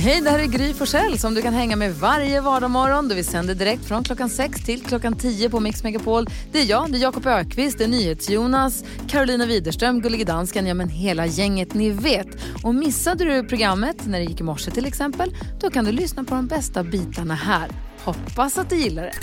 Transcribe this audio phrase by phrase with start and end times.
[0.00, 3.08] Hej, det här är Gry Forssell som du kan hänga med varje vardagsmorgon.
[3.08, 6.26] Vi sänder direkt från klockan 6 till klockan 10 på Mix Megapol.
[6.52, 10.74] Det är jag, det är Jakob Ökvist, det är NyhetsJonas, Carolina Widerström, Gullige Dansken, ja
[10.74, 12.26] men hela gänget ni vet.
[12.64, 16.24] Och missade du programmet när det gick i morse till exempel, då kan du lyssna
[16.24, 17.70] på de bästa bitarna här.
[18.04, 19.14] Hoppas att du gillar det.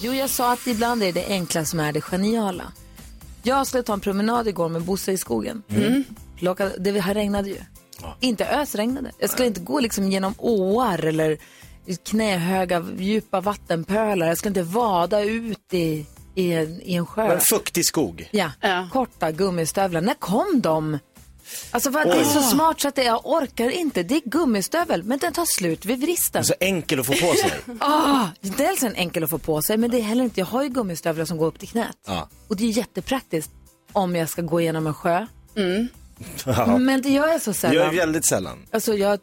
[0.00, 2.72] Jo, jag sa att ibland är det enkla som är det geniala.
[3.42, 5.62] Jag skulle ta en promenad igår med Bosse i skogen.
[5.68, 6.04] Mm.
[6.38, 7.58] Plocka, det här regnade ju.
[8.20, 9.10] Inte ösregnade.
[9.18, 11.38] Jag skulle inte gå liksom genom åar eller
[12.04, 14.26] knähöga djupa vattenpölar.
[14.26, 17.28] Jag skulle inte vada ut i, i, en, i en sjö.
[17.28, 18.28] Men fuktig skog.
[18.30, 18.50] Ja.
[18.92, 20.00] korta gummistövlar.
[20.00, 20.98] När kom de?
[21.70, 24.02] Alltså för att det är så smart så att det, jag orkar inte.
[24.02, 26.44] Det är gummistövel, men den tar slut vid vristen.
[26.44, 27.52] Så enkel att få på sig.
[27.80, 30.46] Ah, dels är den enkel att få på sig, men det är heller inte, jag
[30.46, 31.96] har ju gummistövlar som går upp till knät.
[32.06, 32.28] Ja.
[32.48, 33.50] Och det är jättepraktiskt
[33.92, 35.26] om jag ska gå igenom en sjö.
[35.54, 35.64] Ja.
[36.78, 37.74] Men det gör jag så Det sällan.
[37.76, 38.58] gör jag väldigt sällan.
[38.70, 39.20] Alltså jag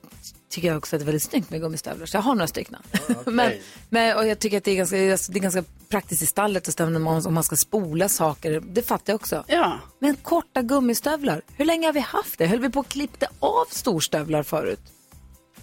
[0.50, 2.76] tycker också att det är väldigt snyggt med gummistövlar, så jag har några stycken.
[3.26, 3.52] men,
[3.90, 6.68] men, och jag tycker att det är, ganska, alltså, det är ganska praktiskt i stallet
[6.68, 8.64] att stämma om man, om man ska spola saker.
[8.66, 9.44] Det fattar jag också.
[9.48, 9.80] Ja.
[10.00, 12.46] Men korta gummistövlar, hur länge har vi haft det?
[12.46, 14.80] Höll vi på att klippa av storstövlar förut?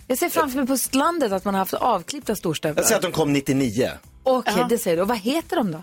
[0.06, 2.82] Jag ser framför mig på landet att man har haft avklippta storstövlar.
[2.82, 3.90] Jag säger att de kom 99.
[4.22, 5.02] Okej, det säger du.
[5.02, 5.82] Och vad heter de då?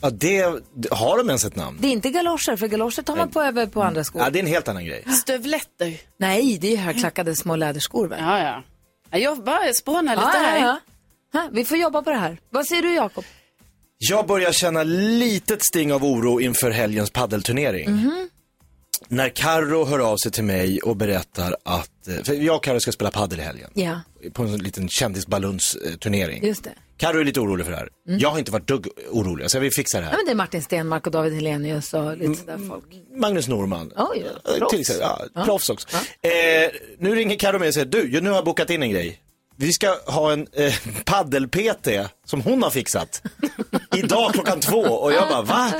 [0.00, 0.42] Ja, det,
[0.90, 1.78] har de ens ett namn?
[1.80, 4.22] Det är inte galoscher, för galoscher tar man på över på andra skor.
[4.22, 5.04] Ja, det är en helt annan grej.
[5.22, 6.00] Stövletter.
[6.18, 8.18] Nej, det är ju högklackade små läderskor väl?
[8.20, 8.62] Ja, ja.
[9.10, 10.58] ja jag bara spånar lite Ja, här.
[10.60, 10.78] ja.
[11.32, 12.40] Ha, vi får jobba på det här.
[12.50, 13.24] Vad säger du Jakob?
[13.98, 17.90] Jag börjar känna litet sting av oro inför helgens paddelturnering.
[17.90, 18.28] Mhm.
[19.08, 22.80] När Karro hör av sig till mig och berättar att, eh, för jag och Karro
[22.80, 23.70] ska spela paddel i helgen.
[23.74, 24.00] Ja,
[24.32, 26.46] På en liten kändisballonsturnering.
[26.46, 26.70] just det.
[26.98, 27.88] Karro är lite orolig för det här.
[28.04, 30.16] Jag har inte varit dugg orolig, så vi fixar det Ja, här.
[30.16, 32.84] men det är Martin Stenmark och David Helenius och lite sådär folk.
[33.16, 33.92] Magnus Norman.
[33.96, 34.56] Oj, ja.
[34.60, 34.68] Eh.
[34.68, 35.88] Till exempel, ja, proffs också.
[35.96, 36.30] Eh,
[36.98, 39.20] nu ringer Carro mig och säger, du, nu har jag bokat in en grej.
[39.56, 41.88] Vi ska ha en eh, paddel-PT
[42.24, 43.22] som hon har fixat.
[43.96, 44.80] Idag klockan två.
[44.80, 45.72] Och jag bara, va?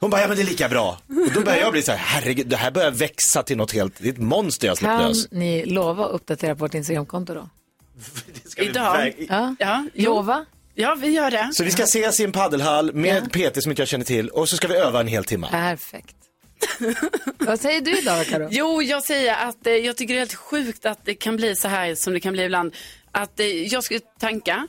[0.00, 0.98] Hon bara, ja men det är lika bra.
[1.26, 3.94] Och då börjar jag bli så här, herregud, det här börjar växa till något helt,
[3.98, 5.30] det är ett monster jag släppt Kan lös.
[5.30, 7.48] ni lova att uppdatera på vårt Instagramkonto då?
[8.56, 9.12] Idag.
[9.28, 10.44] Ja, Ja, lova.
[10.74, 11.50] Ja, vi gör det.
[11.52, 14.48] Så vi ska ses i en paddelhall med PT som inte jag känner till och
[14.48, 15.48] så ska vi öva en hel timme.
[15.50, 16.16] Perfekt.
[17.38, 18.48] Vad säger du idag Karo?
[18.50, 21.56] Jo, jag säger att eh, jag tycker det är helt sjukt att det kan bli
[21.56, 22.74] så här som det kan bli ibland.
[23.12, 24.66] Att eh, jag ska tanka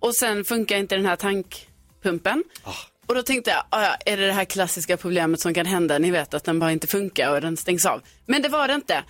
[0.00, 2.44] och sen funkar inte den här tankpumpen.
[3.06, 5.98] Och då tänkte jag, ah, ja, är det det här klassiska problemet som kan hända?
[5.98, 8.02] Ni vet att den bara inte funkar och den stängs av.
[8.26, 9.04] Men det var det inte.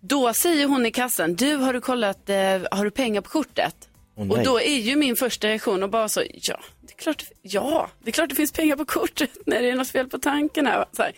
[0.00, 2.36] Då säger hon i kassan, du har du kollat, eh,
[2.70, 3.85] har du pengar på kortet?
[4.16, 7.24] Åh, och då är ju min första reaktion och bara så, ja, det är klart,
[7.42, 10.18] ja, det är klart det finns pengar på kortet när det är något fel på
[10.18, 10.84] tanken här.
[10.92, 11.12] Så här.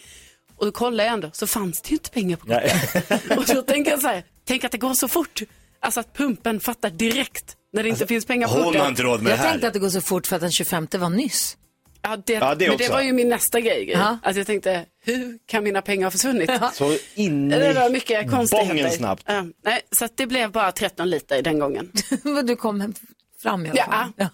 [0.56, 3.38] Och då kollar jag ändå, så fanns det ju inte pengar på kortet.
[3.38, 5.42] Och då tänker jag så här, tänk att det går så fort.
[5.80, 8.80] Alltså att pumpen fattar direkt när det inte finns pengar på Hon kortet.
[8.80, 9.50] har inte råd med det Jag här.
[9.50, 11.56] tänkte att det går så fort för att den 25 var nyss.
[12.02, 13.90] Ja, det, Ja, det men det var ju min nästa grej.
[13.90, 14.18] Ja.
[14.22, 16.50] Alltså jag tänkte, hur kan mina pengar ha försvunnit?
[16.74, 18.74] Så in Det var i mycket konstigheter.
[18.74, 19.22] bången snabbt.
[19.26, 21.92] Ja, nej, så att det blev bara 13 liter den gången.
[22.22, 22.94] Men du kom hem
[23.42, 23.84] fram i alla Ja.
[23.92, 24.12] fall.
[24.16, 24.28] Ja.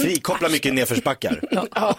[0.00, 1.40] Frikoppla mycket nedförsbackar.
[1.74, 1.96] Ja.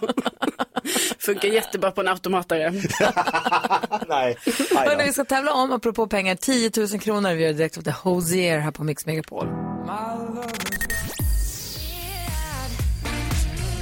[1.19, 2.71] Funkar jättebra på en automatare.
[4.07, 4.37] Nej.
[4.75, 7.33] Hörrni, vi ska tävla om, apropå pengar, 10 000 kronor.
[7.33, 9.47] Vi gör direkt efter Hosier här på Mix Megapol.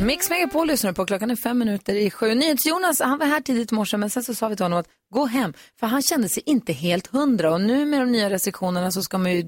[0.02, 1.06] Mix Megapol lyssnar på.
[1.06, 2.36] Klockan är fem minuter i sju.
[2.36, 4.88] NyhetsJonas, han var här tidigt i morse, men sen så sa vi till honom att
[5.14, 7.54] gå hem, för han kände sig inte helt hundra.
[7.54, 9.44] Och nu med de nya restriktionerna så ska man ju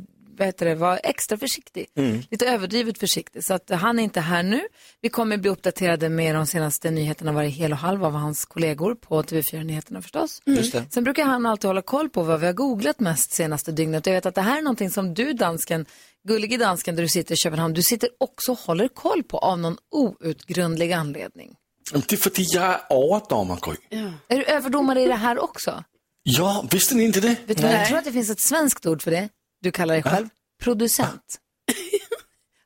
[0.58, 1.86] det, vara extra försiktig.
[2.30, 3.44] Lite överdrivet försiktig.
[3.44, 4.62] Så att han är inte här nu.
[5.02, 8.96] Vi kommer bli uppdaterade med de senaste nyheterna varje hel och halv av hans kollegor
[8.96, 10.42] på TV4-nyheterna förstås.
[10.46, 10.86] Just det.
[10.90, 14.06] Sen brukar han alltid hålla koll på vad vi har googlat mest senaste dygnet.
[14.06, 15.86] Jag vet att det här är någonting som du dansken,
[16.28, 19.60] gullige dansken där du sitter i Köpenhamn, du sitter också och håller koll på av
[19.60, 21.56] någon outgrundlig anledning.
[21.94, 24.00] Det är för att jag är överdomare, Gry.
[24.28, 25.84] Är du överdomare i det här också?
[26.24, 27.36] Ja, visste ni inte det?
[27.46, 29.30] Vet du jag tror att det finns ett svenskt ord för det.
[29.62, 30.30] Du kallar dig själv
[30.64, 31.40] producent.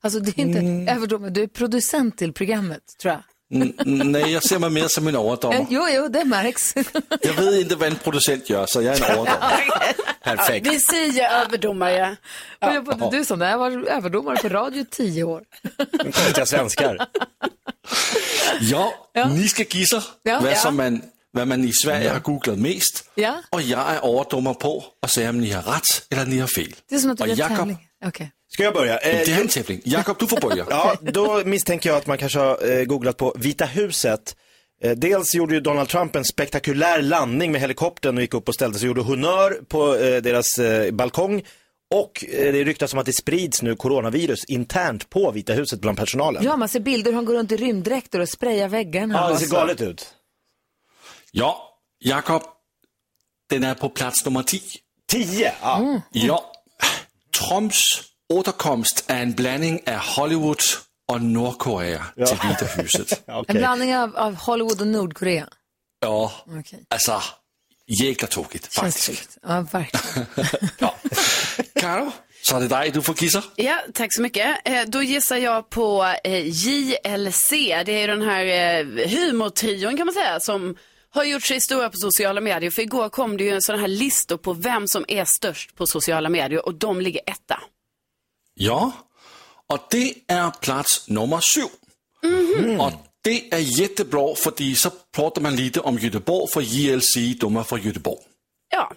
[0.01, 3.23] Alltså det är inte överdomare, du är producent till programmet, tror jag.
[3.49, 5.65] Nej, jag ser mig mer som en överdomare.
[5.69, 6.73] Jo, jo, det märks.
[7.21, 9.63] Jag vet inte vad en producent gör, så jag är en överdomare.
[10.23, 10.67] Perfekt.
[10.67, 12.15] Vi säger överdomare.
[12.61, 15.43] Och jag bara, du som det, jag var överdomare på radio i tio år.
[16.03, 17.07] Konstiga svenskar.
[18.61, 18.93] Ja,
[19.29, 20.39] ni ska gissa Ja.
[20.41, 20.55] vad Ja.
[20.55, 21.01] som man
[21.31, 23.09] vad man i Sverige har googlat mest.
[23.15, 23.41] Ja.
[23.49, 26.73] Och jag är överdomare på att säga om ni har rätt eller ni har fel.
[26.89, 27.87] Det är som att det Och tävling.
[28.05, 28.31] Okej.
[28.55, 28.97] Ska jag börja?
[28.97, 29.81] Eh, Det är en tävling.
[29.83, 30.65] Jakob, du får börja.
[30.69, 34.35] Ja, då misstänker jag att man kanske har eh, googlat på Vita huset.
[34.81, 38.55] Eh, dels gjorde ju Donald Trump en spektakulär landning med helikoptern och gick upp och
[38.55, 41.43] ställde sig och gjorde honör på eh, deras eh, balkong.
[41.93, 46.43] Och det ryktas om att det sprids nu coronavirus internt på Vita huset bland personalen.
[46.43, 49.13] Ja, man ser bilder hur han går runt i rymddräkter och sprayar väggarna.
[49.15, 49.55] Ja, det ser så.
[49.55, 50.07] galet ut.
[51.31, 52.43] Ja, Jakob,
[53.49, 54.61] den är på plats nummer 10.
[55.11, 55.53] 10!
[55.61, 55.77] Ja.
[55.77, 56.01] Mm.
[56.11, 56.51] Ja,
[57.39, 57.83] Trumps
[58.33, 60.57] återkomst är en blandning av Hollywood
[61.11, 63.23] och Nordkorea till Vita huset.
[63.27, 63.55] En okej.
[63.55, 65.47] blandning av, av Hollywood och Nordkorea.
[65.99, 66.85] Ja, Okej.
[66.89, 67.21] alltså
[67.87, 69.37] jäkla tokigt faktiskt.
[69.41, 70.25] Ja, verkligen.
[70.77, 70.95] Ja.
[71.79, 72.11] Karo,
[72.41, 73.43] så är det dig du får gissa.
[73.55, 74.57] Ja, tack så mycket.
[74.67, 77.49] Eh, Då gissar jag på eh, JLC.
[77.85, 80.75] Det är den här eh, humortrion kan man säga som
[81.09, 82.71] har gjort sig stora på sociala medier.
[82.71, 85.87] För igår kom det ju en sån här listor på vem som är störst på
[85.87, 87.59] sociala medier och de ligger etta.
[88.55, 88.91] Ja,
[89.73, 91.61] och det är plats nummer sju.
[92.79, 92.91] Och
[93.23, 97.81] det är jättebra för så pratar man lite om Göteborg för JLC, de är från
[97.81, 98.19] Göteborg.
[98.71, 98.91] Ja.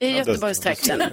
[0.00, 1.02] I Göteborgstrakten.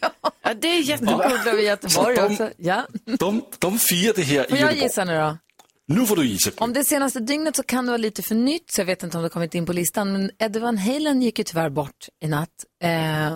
[0.00, 0.12] Ja.
[0.42, 1.28] ja, det är jättebra.
[1.28, 2.50] Googlar vi Göteborg Så de- också.
[2.56, 2.86] Ja.
[3.18, 4.82] De, de firar det här i Får jag Göteborg.
[4.82, 5.38] gissa nu då?
[5.86, 6.50] Nu får du gissa.
[6.58, 9.16] Om det senaste dygnet så kan det vara lite för nytt, så jag vet inte
[9.16, 10.12] om det kommit in på listan.
[10.12, 12.48] Men Eddie Van Halen gick ju tyvärr bort i natt.
[12.84, 13.32] Eh,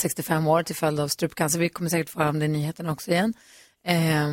[0.00, 1.58] 65 år till följd av strupcancer.
[1.58, 3.34] Vi kommer säkert få höra om det i nyheterna också igen.
[3.86, 4.28] Eh,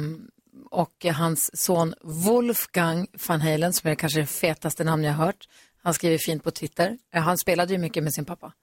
[0.72, 5.48] och hans son Wolfgang Van Halen, som är kanske det fetaste namn jag har hört.
[5.84, 6.98] Han skriver fint på Twitter.
[7.14, 8.54] Eh, han spelade ju mycket med sin pappa.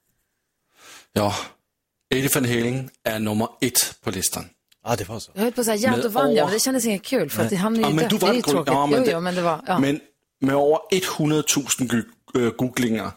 [1.12, 1.34] Ja,
[2.14, 4.44] Eddie Van Halen är nummer ett på listan.
[4.84, 5.32] Ja, det var så.
[5.34, 7.42] Jag höll på att säga, ja då vann jag, men det kändes inget kul för
[7.42, 8.10] att det hamnade Ja, ju men dött.
[8.10, 8.52] du Det är vann ju kul.
[8.52, 8.72] tråkigt.
[8.74, 9.78] Ja, men jo, jo, men det var, ja.
[9.78, 10.00] Men
[10.40, 11.42] med över 100
[11.80, 13.10] 000 gu- äh, googlingar.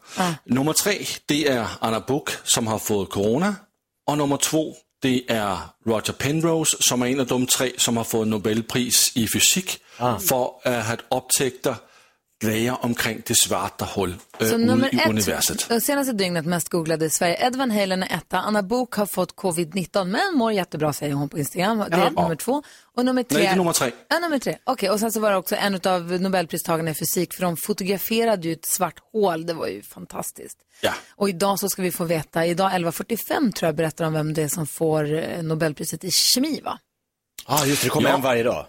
[0.46, 3.56] Nummer tre, det är Anna Book som har fått corona.
[4.08, 8.04] Och nummer två, det är Roger Penrose som är en av de tre som har
[8.04, 9.80] fått Nobelpris i fysik
[10.20, 11.68] för att ha upptäckt
[12.46, 15.66] grejer omkring det svarta hål äh, Så ute nummer i ett, universet.
[15.70, 17.48] det senaste dygnet mest googlade i Sverige.
[17.48, 18.40] Ed Van Halen är etta.
[18.40, 21.78] Anna Bok har fått covid-19 men mår jättebra säger hon på Instagram.
[21.90, 22.64] Det är nummer två.
[22.96, 23.38] Och nummer tre.
[23.38, 23.92] Nej, det är nummer tre.
[24.10, 24.58] Ja, nummer tre.
[24.64, 28.48] Okej, och sen så var det också en av Nobelpristagarna i fysik för de fotograferade
[28.48, 29.46] ju ett svart hål.
[29.46, 30.58] Det var ju fantastiskt.
[30.82, 30.94] Ja.
[31.16, 34.44] Och idag så ska vi få veta, idag 11.45 tror jag berättar om vem det
[34.44, 36.80] är som får eh, Nobelpriset i kemi va?
[37.48, 37.86] Ja, just det.
[37.86, 38.16] Det kommer Ja.
[38.16, 38.66] en varje dag.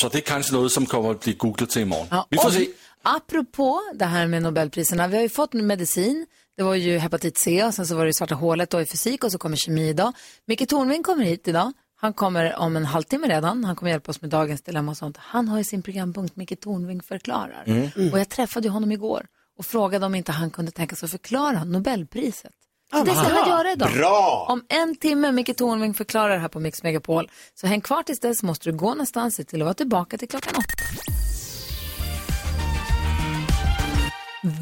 [0.00, 2.06] Så det är kanske något som kommer att bli googlat till imorgon.
[2.10, 2.68] Ja, Vi får se.
[3.02, 6.26] Apropå det här med Nobelpriserna, vi har ju fått medicin.
[6.56, 9.24] Det var ju hepatit C och sen så var det svarta hålet då i fysik
[9.24, 10.12] och så kommer kemi idag.
[10.46, 11.72] Micke Tornving kommer hit idag.
[11.96, 13.64] Han kommer om en halvtimme redan.
[13.64, 15.16] Han kommer hjälpa oss med dagens dilemma och sånt.
[15.16, 17.64] Han har ju sin programpunkt Micke Tornving förklarar.
[18.12, 19.26] Och jag träffade ju honom igår
[19.58, 22.52] och frågade om inte han kunde tänka sig att förklara Nobelpriset.
[22.92, 23.92] Så det ska han göra idag.
[23.92, 24.46] Bra!
[24.48, 27.30] Om en timme Micke Tornving förklarar här på Mix Megapol.
[27.54, 30.28] Så häng kvar tills dess måste du gå någonstans, se till att vara tillbaka till
[30.28, 30.84] klockan åtta.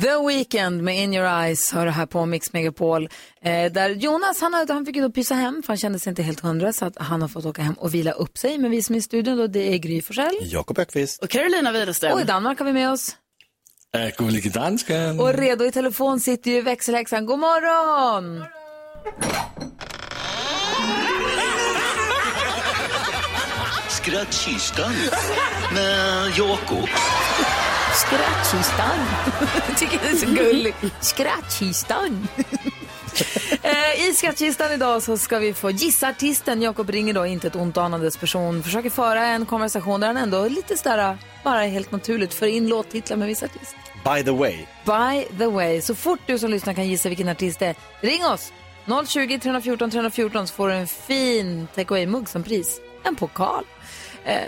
[0.02, 3.08] The Weeknd med In Your Eyes hör här på Mix Megapol.
[3.42, 6.10] Eh, där Jonas, han, har, han fick ju då pysa hem för han kände sig
[6.10, 8.58] inte helt hundra så att han har fått åka hem och vila upp sig.
[8.58, 10.34] Men vi som är i studion då, det är Gry Forssell.
[10.42, 11.22] Jakob Ökvist.
[11.22, 12.12] Och Carolina Widerström.
[12.12, 13.16] Och i Danmark har vi med oss.
[13.94, 15.20] Äh, gullige dansken.
[15.20, 17.26] Och redo i telefon sitter ju växelhäxan.
[17.26, 18.44] God morgon!
[23.88, 24.92] Skrattkistan
[25.74, 26.88] med Jakob.
[27.94, 28.98] Skrattkistan.
[29.68, 30.76] Jag tycker det är så gulligt.
[31.00, 32.28] Skrattkistan.
[33.64, 36.62] Eh, I skrattkistan idag så ska vi få gissa artisten.
[36.62, 38.62] Jakob ringer då inte ett ont anandes person.
[38.62, 43.16] Försöker föra en konversation där han ändå lite sådär, bara helt naturligt för in låttitlar
[43.16, 43.78] med vissa artister.
[44.14, 44.56] By the way.
[44.84, 48.26] By the way, så fort du som lyssnar kan gissa vilken artist det är, ring
[48.26, 48.52] oss!
[49.06, 52.80] 020 314 314 så får du en fin takeaway-mugg som pris.
[53.04, 53.64] En pokal.
[54.24, 54.42] Eh,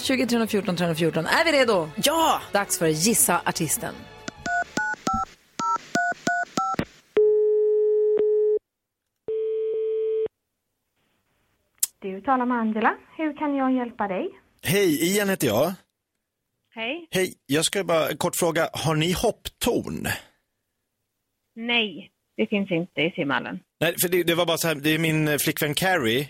[0.00, 1.26] 020 314 314.
[1.26, 1.90] Är vi redo?
[1.96, 2.42] Ja!
[2.52, 3.94] Dags för Gissa artisten.
[12.02, 12.96] Du talar med Angela.
[13.16, 14.28] Hur kan jag hjälpa dig?
[14.62, 15.72] Hej, Ian heter jag.
[16.74, 17.08] Hej.
[17.10, 20.06] Hej, jag ska bara kort fråga, har ni hopptorn?
[21.56, 23.60] Nej, det finns inte i simhallen.
[23.80, 26.20] Nej, för det, det var bara så här, det är min eh, flickvän Carrie.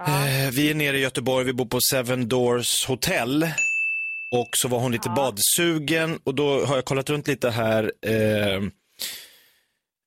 [0.00, 3.42] Eh, vi är nere i Göteborg, vi bor på Seven Doors Hotel.
[4.32, 7.92] Och så var hon lite badsugen och då har jag kollat runt lite här.
[8.06, 8.60] Eh,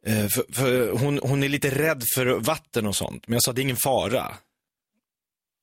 [0.05, 3.27] för, för hon, hon är lite rädd för vatten och sånt.
[3.27, 4.25] Men jag sa, det är ingen fara.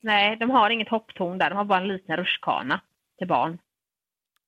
[0.03, 1.51] Nej, de har inget hopptorn där.
[1.51, 2.81] De har bara en liten rutschkana
[3.19, 3.59] till barn.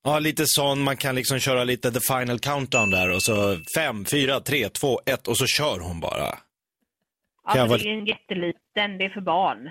[0.04, 4.04] Ja, lite sån, man kan liksom köra lite the final countdown där och så fem,
[4.04, 6.38] fyra, tre, två, ett och så kör hon bara.
[7.44, 9.70] Ja, för vara- det är ju en jätteliten, det är för barn.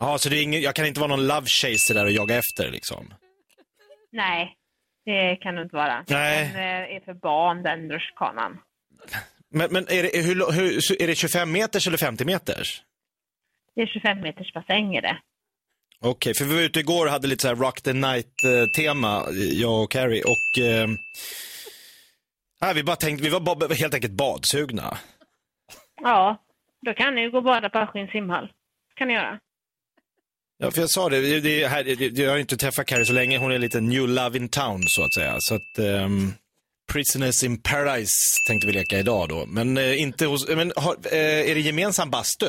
[0.00, 2.34] Ja, så det är ingen, jag kan inte vara någon love chaser där och jaga
[2.38, 3.14] efter liksom.
[4.12, 4.56] Nej,
[5.04, 6.04] det kan du inte vara.
[6.08, 6.48] Nej.
[6.52, 8.58] Den eh, är för barn, den rutschkanan.
[9.54, 12.82] Men, men är, det, hur, hur, är det 25 meters eller 50 meters?
[13.74, 15.18] Det är 25 meters bassäng är det.
[16.00, 19.82] Okej, för vi var ute igår och hade lite så här Rock the Night-tema, jag
[19.82, 20.22] och Carrie.
[20.22, 20.88] Och eh,
[22.60, 24.98] nej, vi bara tänkte, vi var bara, helt enkelt badsugna.
[26.02, 26.44] Ja,
[26.86, 28.48] då kan ni ju gå och bada på Askims simhall.
[28.94, 29.38] kan ni göra.
[30.58, 33.52] Ja, för jag sa det, det, här, jag har inte träffat Carrie så länge, hon
[33.52, 35.36] är lite new love in town så att säga.
[35.38, 36.32] Så att, ehm,
[36.92, 38.12] Prisoners in Paradise
[38.48, 39.46] tänkte vi leka idag då.
[39.46, 42.46] Men eh, inte hos, men har, eh, är det gemensam bastu?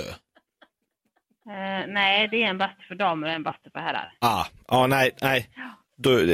[1.49, 4.13] Eh, nej, det är en bastu för damer och en bastu för herrar.
[4.21, 5.49] Ah, ah nej, nej.
[5.97, 6.25] Då, eh,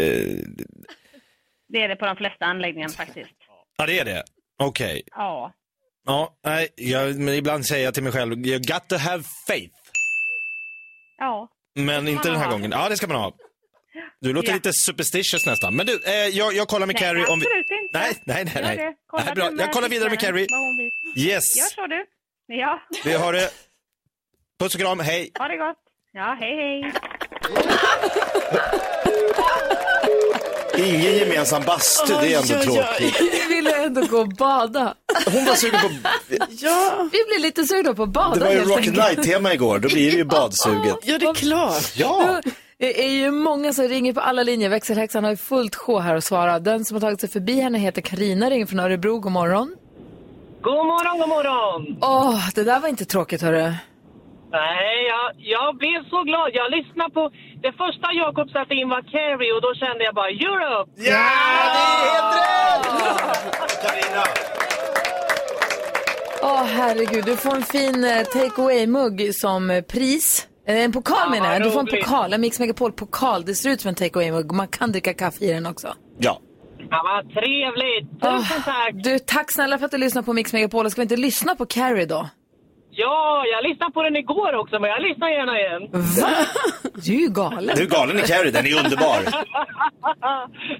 [1.70, 3.31] Det är det på de flesta anläggningarna faktiskt.
[3.77, 4.24] ja, det är det.
[4.63, 5.01] Okej.
[5.12, 5.53] Ja.
[6.05, 9.75] Ja, nej, jag, men ibland säger jag till mig själv, you got to have faith.
[11.17, 11.50] Ja.
[11.75, 12.72] Men inte den här gången.
[12.72, 13.31] Ja, det ska man ha.
[14.22, 14.53] Du låter Ja.
[14.55, 15.75] lite superstitious nästan.
[15.75, 17.46] Men du, eh, jag, jag kollar med Carrie om vi...
[17.46, 17.60] absolut.
[17.93, 18.63] Nej, nej, nej.
[18.63, 18.77] Nej.
[18.77, 18.93] det.
[19.07, 19.51] Kolla nej bra.
[19.57, 20.48] Jag kollar vidare med Carrie.
[21.17, 21.55] Yes.
[21.57, 22.05] Gör så du.
[22.48, 23.50] Ja, Vi har det.
[24.60, 25.31] Puss och kram, hej.
[25.39, 25.77] ha det gott.
[26.13, 26.93] Ja, hej hej.
[30.77, 33.12] Ingen gemensam bastu, det är ändå Oj, oj, oj.
[33.12, 33.21] tråkigt.
[33.50, 34.95] Vi ville ändå gå och bada.
[35.25, 35.89] Hon var sugen på...
[36.50, 38.98] Ja, Vi blev lite sugna på att bada Det var ju helt Rock enkelt.
[38.98, 40.95] Night-tema igår, då blir det ju badsuget.
[41.03, 41.91] ja det är klart.
[41.95, 42.41] Ja!
[42.81, 44.69] Det är ju många som ringer på alla linjer.
[44.69, 46.59] Växelhäxan har ju fullt sjå här att svara.
[46.59, 49.19] Den som har tagit sig förbi henne heter Karina, ringer från Örebro.
[49.19, 49.75] God morgon.
[50.61, 51.97] God morgon, god morgon!
[52.01, 53.73] Åh, det där var inte tråkigt hörru.
[54.51, 56.50] Nej, jag, jag blev så glad.
[56.53, 57.31] Jag lyssnade på...
[57.61, 60.91] Det första Jakob satte in var Carrie och då kände jag bara Europe!
[60.95, 61.25] Ja,
[61.75, 62.83] det är helt rätt!
[63.83, 64.23] Carina.
[66.43, 70.47] Åh herregud, du får en fin eh, take away-mugg som eh, pris.
[70.67, 71.63] Eh, En pokal menar jag.
[71.63, 73.45] Du får en pokal, en Mix Megapol-pokal.
[73.45, 74.51] Det ser ut som en take away-mugg.
[74.51, 75.93] Man kan dricka kaffe i den också.
[76.17, 76.39] Ja.
[76.89, 78.11] Ja, vad trevligt!
[78.21, 78.91] Tusen tack!
[78.93, 80.91] du, tack snälla för att du lyssnar på Mix Megapol.
[80.91, 82.29] Ska vi inte lyssna på Carrie då?
[82.93, 85.81] Ja, jag lyssnade på den igår också, men jag lyssnar gärna igen.
[85.91, 86.29] Va?
[87.05, 87.75] Du är ju galen.
[87.75, 89.19] Du är galen i Carrie, den är underbar.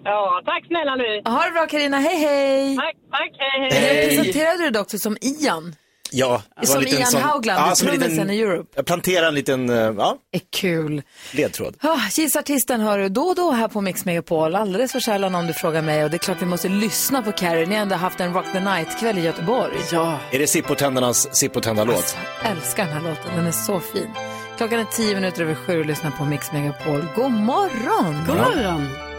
[0.04, 1.22] ja, tack snälla nu!
[1.26, 1.98] Ha det bra Karina.
[1.98, 2.76] hej hej!
[2.78, 4.08] Tack, tack, hej, hej!
[4.08, 5.76] presenterade dig också som Ian.
[6.14, 8.30] Ja, Som en liten Ian sån- Haugland, Ja, som en trummisen liten...
[8.30, 8.70] i Europe.
[8.76, 11.02] Jag planterar en liten, eh, ja, är kul.
[11.32, 11.76] ledtråd.
[11.82, 14.56] Ah, Gissartisten hör du då och då här på Mix Megapol.
[14.56, 16.04] Alldeles för sällan om du frågar mig.
[16.04, 17.66] Och det är klart vi måste lyssna på Carrie.
[17.66, 19.74] Ni har ändå haft en Rock the Night-kväll i Göteborg.
[19.92, 20.18] Ja.
[20.32, 22.18] Är det Sippotändarnas Sippotändarlåt?
[22.44, 23.36] Jag älskar den här låten.
[23.36, 24.08] Den är så fin.
[24.58, 27.06] Klockan är tio minuter över sju och lyssnar på Mix Megapol.
[27.16, 28.24] God morgon!
[28.28, 29.11] God morgon.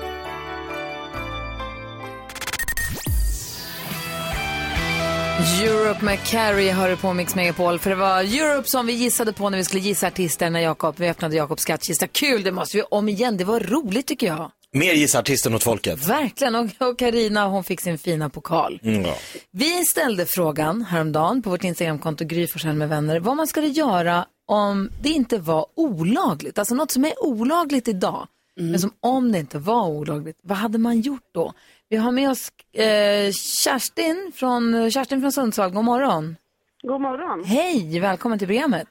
[5.43, 7.79] Europe med Carrie hör du på Mix Megapol.
[7.79, 10.95] För det var Europe som vi gissade på när vi skulle gissa artister när Jakob,
[10.99, 12.07] vi öppnade Jakobs skattkista.
[12.07, 13.37] Kul, det måste vi om igen.
[13.37, 14.51] Det var roligt tycker jag.
[14.73, 16.09] Mer gissartisten åt folket.
[16.09, 16.55] Verkligen.
[16.55, 18.81] Och, Carina hon fick sin fina pokal.
[18.83, 19.17] Mm, ja.
[19.51, 24.27] Vi ställde frågan häromdagen på vårt Instagramkonto Gry Forssell med vänner vad man skulle göra
[24.49, 26.59] om det inte var olagligt.
[26.59, 30.79] Alltså något som är olagligt idag, men som om det inte var olagligt, vad hade
[30.79, 31.53] man gjort då?
[31.93, 33.31] Vi har med oss eh,
[33.65, 35.71] Kerstin, från, Kerstin från Sundsvall.
[35.71, 36.37] God morgon.
[36.83, 37.45] God morgon.
[37.45, 38.89] Hej, välkommen till programmet.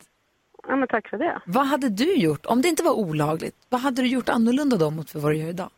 [0.67, 1.41] Ja, men tack för det.
[1.45, 3.55] Vad hade du gjort om det inte var olagligt?
[3.69, 5.69] Vad hade du gjort annorlunda då mot för vad du gör idag?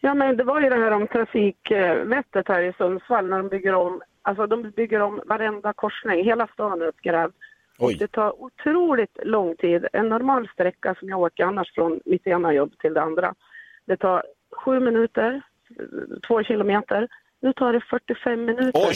[0.00, 3.74] Ja, men det var ju det här om trafikvettet här i Sundsvall när de bygger
[3.74, 7.34] om, alltså de bygger om varenda korsning, hela stan är uppgrävd.
[7.78, 7.96] Oj.
[7.98, 9.86] Det tar otroligt lång tid.
[9.92, 13.34] En normal sträcka som jag åker annars från mitt ena jobb till det andra.
[13.84, 14.22] Det tar
[14.64, 15.42] sju minuter,
[16.26, 17.08] två kilometer.
[17.40, 18.80] Nu tar det 45 minuter.
[18.88, 18.94] Oj!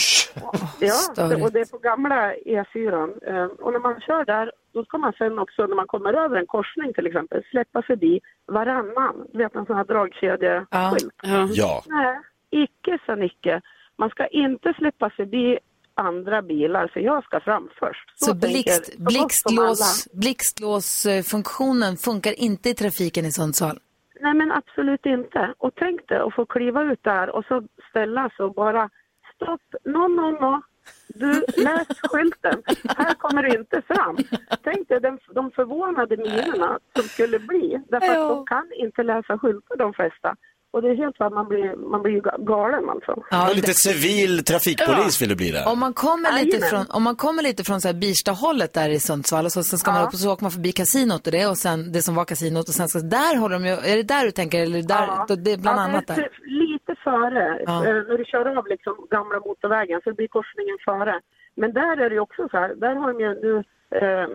[0.80, 3.28] Ja, och det är på gamla E4.
[3.28, 6.37] Eh, Och när man kör där, då ska man sen också när man kommer över
[6.37, 9.26] en korsning till exempel, släppa förbi varannan.
[9.33, 11.14] Du vet en sån här dragkedjeskylt.
[11.23, 11.49] Ja.
[11.52, 11.83] Ja.
[11.87, 12.18] Nej,
[12.50, 13.61] icke sa Nicke.
[13.99, 15.59] Man ska inte släppa förbi
[15.95, 18.12] andra bilar för jag ska fram först.
[18.25, 23.78] Så blixt, så blixtlås, blixtlåsfunktionen funkar inte i trafiken i Sundsvall?
[24.20, 25.54] Nej men absolut inte.
[25.58, 28.90] Och tänk dig att få kliva ut där och så ställa sig och bara
[29.35, 30.62] stopp, no, no, no.
[31.08, 32.62] Du, läs skylten.
[32.96, 34.16] Här kommer du inte fram.
[34.62, 37.80] Tänk dig den, de förvånade minerna som skulle bli.
[37.88, 40.37] Därför att de kan inte läsa skyltar de flesta.
[40.76, 42.21] Och det är helt att man blir, man blir ju
[42.52, 43.12] galen alltså.
[43.30, 45.64] Ja, lite civil trafikpolis vill du bli där.
[45.73, 46.71] Om man kommer lite Jajamän.
[46.71, 49.78] från, om man kommer lite från så här Birsta-hållet där i Sundsvall och så, sen
[49.78, 52.14] ska man upp och så åker man förbi kasinot och det och sen det som
[52.14, 54.83] var kasinot och sen ska, där håller de ju, är det där du tänker eller
[54.83, 55.25] där, Ja.
[55.28, 56.23] då- det är bland Ja, annat det är där?
[56.23, 56.33] typ
[56.64, 57.76] Lite före, Ja.
[57.87, 61.14] eh, när du kör av liksom gamla motorvägen så blir korsningen före.
[61.61, 63.52] Men där är det ju också så här, där har de ju nu
[64.00, 64.28] eh,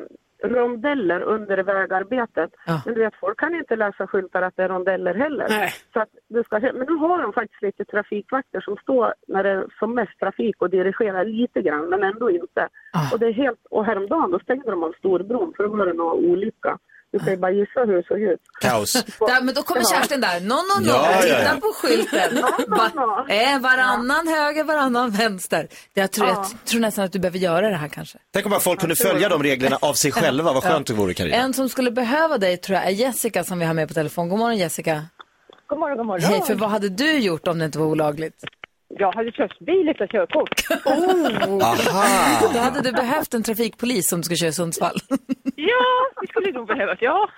[0.43, 2.51] rondeller under vägarbetet.
[2.65, 2.81] Ja.
[2.85, 5.45] Men du vet, folk kan inte läsa skyltar att det är rondeller heller.
[5.49, 5.69] Nej.
[5.93, 9.49] Så att du ska, men nu har de faktiskt lite trafikvakter som står när det
[9.49, 12.67] är som mest trafik och dirigerar lite grann, men ändå inte.
[12.93, 13.13] Ah.
[13.13, 15.93] Och, det är helt, och häromdagen då stängde de av Storbron för då var det
[15.93, 16.77] någon olycka.
[17.11, 18.39] Du kan ju bara gissa hur det såg ut.
[18.61, 18.93] Kaos.
[19.19, 21.57] Där, men då kommer Kerstin där, no, no, no, Ja, ja, titta ja.
[21.61, 22.35] på skylten.
[22.35, 23.33] no, Va, no.
[23.33, 25.67] eh, varannan höger, varannan vänster.
[25.93, 28.17] Jag tror, jag tror nästan att du behöver göra det här kanske.
[28.33, 30.53] Tänk om bara folk kunde följa de reglerna av sig själva.
[30.53, 31.35] Vad skönt det vore, Carina.
[31.35, 34.29] En som skulle behöva dig tror jag är Jessica som vi har med på telefon.
[34.29, 35.05] God morgon Jessica.
[35.67, 36.23] God morgon, god morgon.
[36.23, 38.43] Hej, för vad hade du gjort om det inte var olagligt?
[38.97, 40.49] Jag hade kört bil utan körkort.
[40.85, 42.49] Aha!
[42.53, 44.95] Då hade du behövt en trafikpolis som ska köra i Sundsvall.
[45.55, 47.29] Ja, det skulle nog behövas, ja.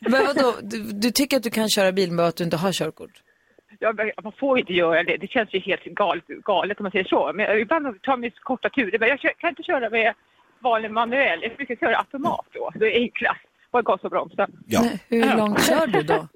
[0.00, 2.72] Men vadå, du, du tycker att du kan köra bil med att du inte har
[2.72, 3.22] körkort?
[3.78, 5.16] ja men man får inte göra det.
[5.16, 7.32] Det känns ju helt galet, galet om man säger så.
[7.34, 8.98] Men ibland tar man korta turer.
[8.98, 10.14] Men jag kan inte köra med
[10.60, 11.38] vanlig manuell.
[11.42, 12.70] Jag brukar köra automat då.
[12.74, 13.40] Det är enklast.
[13.72, 14.48] Bara gas och bromsa.
[14.66, 14.80] Ja.
[14.82, 16.28] Nej, hur långt kör du då?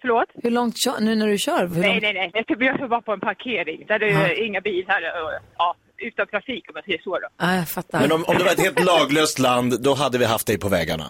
[0.00, 0.28] Förlåt?
[0.42, 1.66] Hur långt kör, nu när du kör?
[1.66, 2.02] Hur Nej, långt?
[2.02, 2.30] nej, nej.
[2.34, 5.00] Jag typ- Jag kör bara på en parkering där det är inga bilar.
[5.24, 7.28] Och, ja, utan trafik om man säger så då.
[7.40, 8.00] Ja, jag fattar.
[8.00, 10.68] Men om, om det var ett helt laglöst land, då hade vi haft dig på
[10.68, 11.04] vägarna.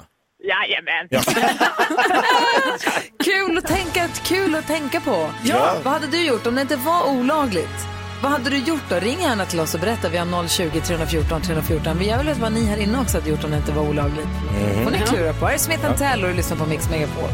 [0.45, 1.07] Jajamän.
[1.11, 1.21] Ja.
[3.25, 5.31] Kul att tänka, kul att tänka på.
[5.45, 5.75] Ja.
[5.85, 7.87] Vad hade du gjort om det inte var olagligt?
[8.23, 8.97] Vad hade du gjort då?
[8.97, 10.09] Ring gärna till oss och berätta.
[10.09, 11.97] Vi har 020 314 314.
[11.97, 13.89] Men jag vill veta vad ni här inne också hade gjort om det inte var
[13.89, 14.27] olagligt.
[14.61, 14.85] Mm.
[14.85, 15.47] får ni klura på.
[15.47, 17.29] Här är Smith Tell och du lyssnar på Mix Megapol.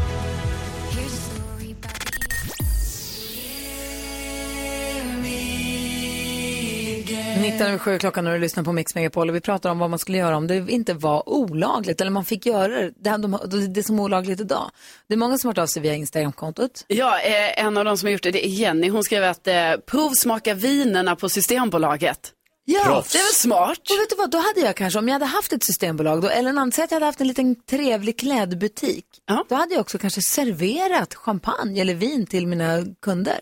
[7.41, 9.89] 19 över sju klockan när du lyssnar på Mix Megapol och vi pratar om vad
[9.89, 13.73] man skulle göra om det inte var olagligt eller man fick göra det, det, de,
[13.73, 14.71] det som är olagligt idag.
[15.07, 16.85] Det är många som har hört av sig via Instagramkontot.
[16.87, 18.89] Ja, eh, en av de som har gjort det, det är Jenny.
[18.89, 22.31] Hon skrev att eh, provsmaka vinerna på Systembolaget.
[22.67, 23.11] Ja, Proffs.
[23.11, 23.79] Det är väl smart?
[23.79, 26.29] Och vet du vad, då hade jag kanske, om jag hade haft ett systembolag, då,
[26.29, 29.45] eller en annan, säg att jag hade haft en liten trevlig klädbutik, Ja.
[29.49, 33.39] då hade jag också kanske serverat champagne eller vin till mina kunder.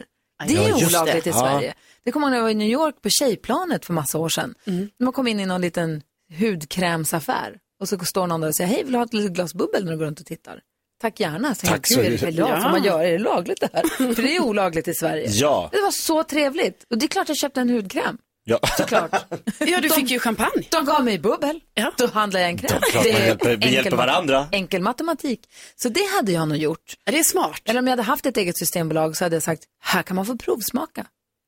[0.47, 1.29] Det Ja, är olagligt det.
[1.29, 1.61] i Ja.
[2.05, 4.55] Det kommer jag när jag var i New York på Tjejplanet för massa år sedan.
[4.67, 4.89] Mm.
[4.99, 6.01] När man kom in i någon liten
[6.39, 9.53] hudkrämsaffär och så står någon där och säger, hej vill du ha ett litet glas
[9.53, 10.59] bubbel när du går runt och tittar?
[11.01, 11.55] Tack gärna.
[11.55, 13.03] Så Tack jag, så "Gud, är det, mycket." ja, får man göra?
[13.07, 14.13] Är det lagligt det här?
[14.15, 15.27] För det är olagligt i Sverige.
[15.31, 15.69] Ja.
[15.71, 16.85] Det var så trevligt.
[16.89, 18.17] Och det är klart jag köpte en hudkräm.
[18.45, 18.59] Ja.
[18.77, 19.11] Såklart.
[19.59, 20.63] Ja, du fick ju champagne.
[20.69, 21.91] De gav mig bubbel, Ja.
[21.97, 22.69] då handlar jag en kräm.
[22.81, 24.47] Klart man hjälper- vi enkel hjälper varandra.
[24.51, 25.39] Enkel matematik.
[25.75, 26.93] Så det hade jag nog gjort.
[27.05, 27.61] Det är smart.
[27.65, 30.25] Eller om jag hade haft ett eget systembolag så hade jag sagt, här kan man
[30.25, 31.05] få provsmaka.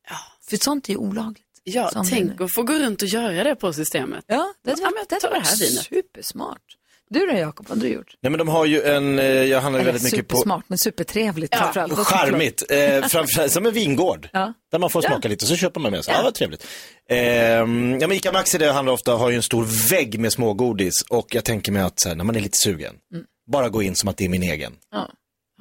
[0.10, 0.16] Ja.
[0.50, 1.42] För sånt är ju olagligt.
[1.64, 4.26] Ja, Sån tänk att få gå runt och göra det på systemet.
[4.28, 5.84] Ja, det Ja, var, men det här vinet.
[5.86, 6.62] supersmart.
[7.10, 8.16] Du då Jakob, vad har du gjort?
[8.22, 10.78] Nej men de har ju en, eh, jag handlar ju väldigt mycket på supersmart, men
[10.78, 12.08] supertrevligt Ja, framförallt.
[12.08, 12.64] charmigt.
[12.72, 14.30] Eh, framförallt som en vingård.
[14.34, 14.54] Ja.
[14.72, 16.14] Där man får smaka lite och så köper man med sig.
[16.14, 16.68] Ja, vad trevligt.
[17.10, 21.02] Eh, ja, men Ica Maxi det handlar ofta har ju en stor vägg med smågodis
[21.10, 22.96] och jag tänker mig att så här, när man är lite sugen,
[23.52, 24.74] bara gå in som att det är min egen.
[24.92, 25.10] Ja,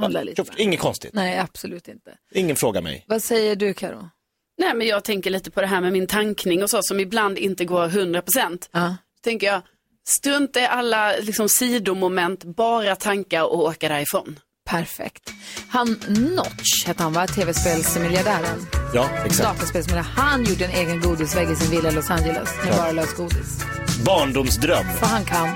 [0.01, 0.45] handla lite.
[0.57, 1.11] Inget konstigt.
[1.15, 2.11] Nej, absolut inte.
[2.35, 3.05] Ingen frågar mig.
[3.09, 4.09] Vad säger du Karo?
[4.59, 7.39] Nej, men jag tänker lite på det här med min tankning och så som ibland
[7.39, 8.69] inte går 100 procent.
[8.73, 8.97] Ja.
[9.25, 9.63] tänker jag,
[10.07, 14.39] strunta i alla liksom, sidomoment, bara tanka och åka därifrån.
[14.71, 15.31] Perfekt.
[15.69, 17.27] Han Notch hette han va?
[17.27, 18.67] Tv-spelsmiljardären.
[18.95, 19.49] Ja, exakt.
[19.49, 20.11] Dataspelsmiljardär.
[20.11, 23.65] Han gjorde en egen godisvägg i sin villa i Los Angeles med bara lösgodis.
[24.07, 24.85] Barndomsdröm.
[24.99, 25.49] För han kan.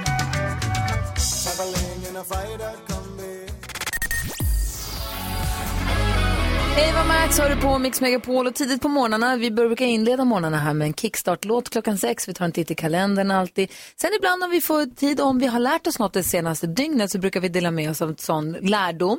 [6.80, 10.58] Eva Max har du på Mix Megapol och tidigt på morgnarna, vi brukar inleda morgnarna
[10.58, 13.70] här med en kickstart-låt klockan sex, vi tar en titt i kalendern alltid.
[13.96, 17.10] Sen ibland om vi får tid, om vi har lärt oss något det senaste dygnet
[17.10, 19.18] så brukar vi dela med oss av en sån lärdom.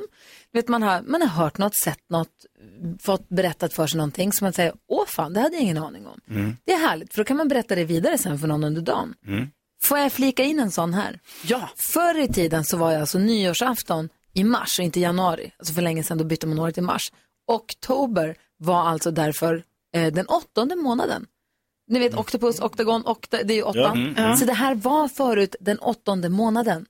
[0.52, 2.28] Vet, man, har, man har hört något, sett något,
[3.02, 6.06] fått berättat för sig någonting som man säger, åh fan, det hade jag ingen aning
[6.06, 6.20] om.
[6.64, 9.14] Det är härligt, för då kan man berätta det vidare sen för någon under dagen.
[9.82, 11.20] Får jag flika in en sån här?
[11.46, 11.70] Ja.
[11.76, 15.52] Förr i tiden så var jag alltså nyårsafton i mars och inte januari.
[15.58, 17.10] Alltså för länge sedan då bytte man året till mars.
[17.50, 21.26] Oktober var alltså därför eh, den åttonde månaden.
[21.88, 24.14] Ni vet Octopus, Octagon, okta, det är ju åttan.
[24.16, 26.86] Ja, Så det här var förut den åttonde månaden.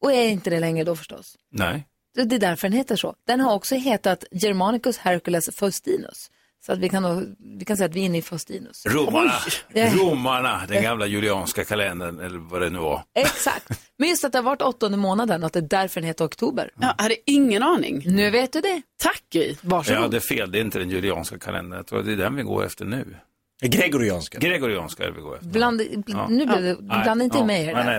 [0.00, 1.36] Och är inte det längre då förstås.
[1.50, 1.86] Nej.
[2.14, 3.14] Det är därför den heter så.
[3.26, 6.30] Den har också hetat Germanicus Hercules Faustinus.
[6.66, 8.86] Så att vi kan, nog- vi kan säga att vi är inne i Faustinus.
[8.86, 9.80] Romarna, Oj.
[9.80, 9.92] Ja.
[9.94, 13.02] romarna, den gamla julianska kalendern eller vad det nu var.
[13.14, 13.68] Exakt.
[13.98, 16.24] Men just att det har varit åttonde månaden och att det är därför den heter
[16.24, 16.70] oktober.
[16.80, 18.02] Jag hade ingen aning.
[18.06, 18.82] Nu vet du det.
[19.02, 19.54] Tack Gry.
[19.62, 19.96] Varsågod.
[19.98, 21.76] Jag hade fel, det är inte den julianska kalendern.
[21.76, 23.16] Jag tror att det är den vi går efter nu.
[23.62, 24.38] Gregorianska.
[24.38, 25.48] Gregorianska är det vi går efter.
[25.48, 26.26] Bland, Ja.
[26.28, 27.40] Nu blev det, Nej, blanda inte ja.
[27.40, 27.98] in mig i det Nej, nej,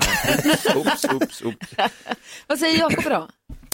[0.65, 0.75] nej.
[0.77, 1.67] Oops, oops, oops.
[2.47, 3.29] Vad säger Jakob idag?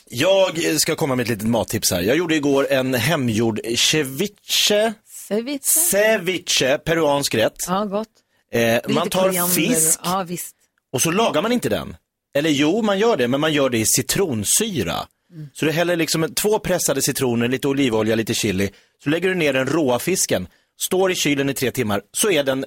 [0.10, 2.02] Jag ska komma med ett litet mattips här.
[2.02, 4.94] Jag gjorde igår en hemgjord ceviche,
[5.28, 5.64] Ceviche.
[5.64, 7.54] ceviche, peruansk rätt.
[7.68, 8.08] Ja, gott.
[8.52, 9.56] Eh, man tar koriander.
[9.56, 10.56] fisk Ja, visst.
[10.94, 11.96] och så lagar man inte den.
[12.36, 14.96] Eller jo, man gör det, men man gör det i citronsyra.
[15.34, 15.50] Mm.
[15.54, 18.70] Så du häller liksom två pressade citroner, lite olivolja, lite chili.
[19.04, 20.48] Så lägger du ner den råa fisken,
[20.80, 22.66] står i kylen i tre timmar, så är den,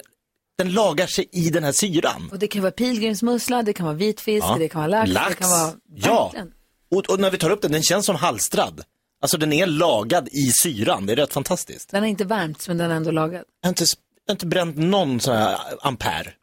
[0.58, 2.28] den lagar sig i den här syran.
[2.32, 4.56] Och det kan vara pilgrimsmussla, det kan vara vitfisk, Ja.
[4.58, 5.28] det kan vara lax, Lax.
[5.28, 5.72] det kan vara...
[5.96, 6.24] Ja.
[6.24, 6.52] Verkligen.
[6.90, 8.82] Och, och när vi tar upp den, den känns som halstrad.
[9.22, 11.90] Alltså den är lagad i syran, det är rätt fantastiskt.
[11.90, 13.44] Den har inte värmts, men den är ändå lagad.
[13.60, 13.84] Jag har inte,
[14.26, 16.32] jag har inte bränt någon sån här ampere.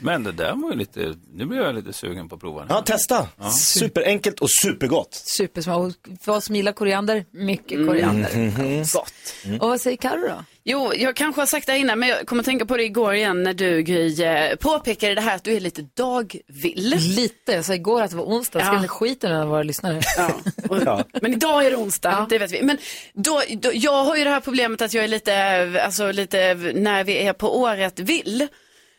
[0.00, 2.66] Men det där var ju lite, nu blir jag lite sugen på att prova.
[2.68, 3.28] Ja, testa.
[3.50, 5.22] Superenkelt och supergott.
[5.38, 5.78] Supersmart.
[5.78, 8.36] Och För oss som gillar koriander, mycket koriander.
[8.36, 8.78] Mhm.
[8.92, 9.60] Gott.
[9.60, 10.44] Och vad säger Carro då?
[10.64, 13.42] Jo, jag kanske har sagt det innan, men jag kommer tänka på det igår igen
[13.42, 16.94] när du, Gry, eh, påpekade det här att du är lite dagvill.
[17.16, 17.52] Lite.
[17.52, 18.60] Jag sa igår att det var onsdag.
[18.64, 18.88] Ska Ja.
[18.88, 20.00] skita nu av våra lyssnare?
[20.84, 21.04] Ja.
[21.22, 22.62] Men idag är det onsdag, det vet vi.
[22.62, 22.78] Men
[23.14, 27.04] då, då, jag har ju det här problemet att jag är lite, alltså lite när
[27.04, 28.48] vi är på året vill.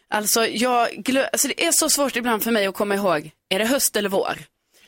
[0.09, 3.59] Alltså, jag glö- alltså det är så svårt ibland för mig att komma ihåg, är
[3.59, 4.37] det höst eller vår?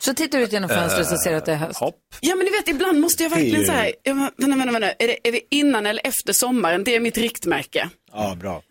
[0.05, 1.79] Så tittar du ut genom fönstret så ser du att det är höst.
[1.79, 1.95] Hopp.
[2.21, 4.71] Ja men ni vet, ibland måste jag verkligen Det så här, ja, men, vänta, vänta,
[4.71, 6.83] vänta, är, det, är vi innan eller efter sommaren?
[6.83, 7.89] Det är mitt riktmärke.
[8.11, 8.61] Ja, bra.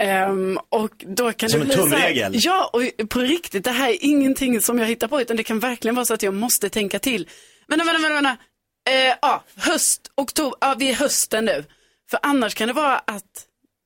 [0.00, 2.32] Ehm, och då kan Som det en bli så tumregel.
[2.34, 5.42] här, ja, och på riktigt, det här är ingenting som jag hittar på, utan det
[5.44, 7.28] kan verkligen vara så att jag måste tänka till.
[7.68, 8.36] Vänta, vänta, vänta, vänta.
[8.90, 11.64] Eh, ja, höst, oktober, ja, vi är hösten nu.
[12.10, 13.24] För annars kan det vara att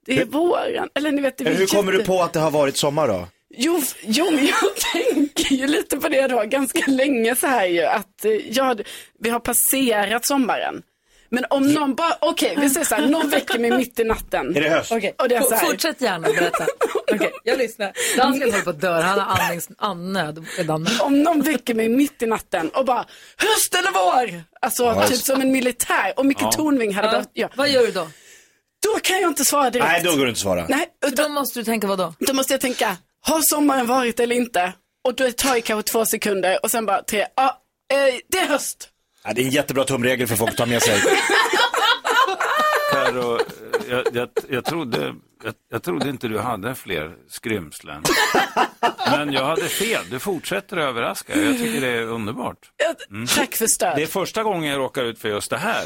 [0.06, 2.50] det är våren, eller ni vet, det Hur kommer du jätte- på att det har
[2.50, 3.28] varit sommar då?
[3.56, 7.82] Jo, jo, men jag tänker ju lite på det då, ganska länge så här ju,
[7.84, 8.76] att eh, ja,
[9.20, 10.82] vi har passerat sommaren.
[11.30, 14.56] Men om någon bara, okej, vi säger så här, någon väcker mig mitt i natten.
[14.56, 14.92] Är det höst?
[14.92, 16.66] Okej, Och det är så här- fortsätt gärna berätta.
[17.12, 17.92] Okej, jag lyssnar.
[18.16, 19.00] Dansken håller på att dö.
[19.00, 19.38] Han har
[19.78, 20.86] andnings, redan.
[21.00, 23.04] Om någon väcker mig mitt i natten och bara,
[23.36, 24.42] höst eller vår?
[24.60, 26.12] Alltså typ som en militär.
[26.16, 26.52] Och Micke Ja.
[26.52, 27.10] Tornving hade Ja.
[27.12, 27.48] behövt, ja.
[27.56, 28.08] Vad gör du då?
[28.86, 29.88] Då kan jag inte svara direkt.
[29.88, 30.66] Nej, då går det inte att svara.
[30.68, 32.14] Nej, Då utan, måste du tänka vad då?
[32.18, 34.72] då måste jag tänka, har sommaren varit eller inte?
[35.04, 38.46] Och då tar det kanske två sekunder och sen bara tre, ja, eh, det är
[38.46, 38.90] höst.
[39.24, 41.02] Ja, det är en jättebra tumregel för folk att ta med sig.
[42.92, 43.38] Karo,
[43.88, 48.02] jag, jag, jag, trodde, jag, jag trodde inte du hade fler skrymslen.
[49.10, 50.04] Men jag hade fel.
[50.10, 51.40] Du fortsätter att överraska.
[51.40, 52.58] Jag tycker det är underbart.
[52.76, 52.94] Ja,
[53.36, 53.96] Tack för stöd.
[53.96, 55.84] Det är första gången jag råkar ut för just det här.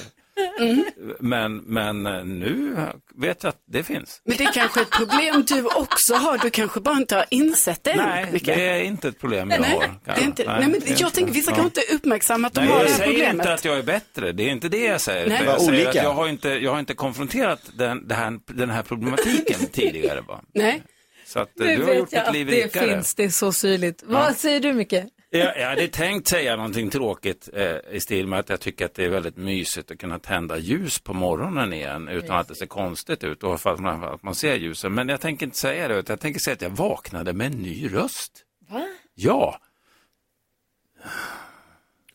[0.61, 0.85] Mm.
[1.21, 2.77] Men, men eh, nu
[3.17, 4.21] vet jag att det finns.
[4.25, 6.39] Men det är kanske ett problem du också har.
[6.39, 8.45] Du kanske bara inte har insett det Nej, Micke.
[8.47, 9.95] det är inte ett problem jag Nej, har.
[10.15, 11.57] det är inte, nej, men det är jag tänker, vissa ja.
[11.57, 13.35] kanske inte uppmärksammat att de Nej, har det jag här säger problemet.
[13.35, 14.33] inte att jag är bättre.
[14.33, 15.29] Det är inte det jag säger.
[15.29, 15.43] Nej.
[15.45, 15.89] Jag, säger olika.
[15.89, 20.23] att jag, har inte, jag har inte konfronterat den, här, den här problematiken tidigare.
[20.23, 20.41] Bara.
[20.55, 20.83] Nej.
[21.27, 22.89] Så att, eh, Nu du har gjort vet jag att det rikare.
[22.89, 23.15] finns.
[23.15, 24.03] Det är så syrligt.
[24.07, 24.95] Vad säger du Micke?
[25.31, 28.95] Jag, jag hade tänkt säga någonting tråkigt eh, i stil med att jag tycker att
[28.95, 32.67] det är väldigt mysigt att kunna tända ljus på morgonen igen utan att det ser
[32.67, 34.95] konstigt ut och att man, att man ser ljusen.
[34.95, 37.59] Men jag tänker inte säga det, utan jag tänker säga att jag vaknade med en
[37.59, 38.45] ny röst.
[38.69, 38.87] Va?
[39.15, 39.61] Ja.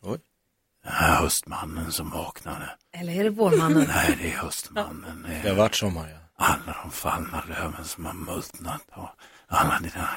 [0.02, 0.18] Oj.
[0.84, 2.70] Här höstmannen som vaknade.
[2.92, 3.86] Eller är det vårmannen?
[3.88, 5.26] Nej, det är höstmannen.
[5.42, 6.46] Det har varit sommar, ja.
[6.46, 9.08] alla de fallna löven som har multnat och
[9.46, 10.08] alla dina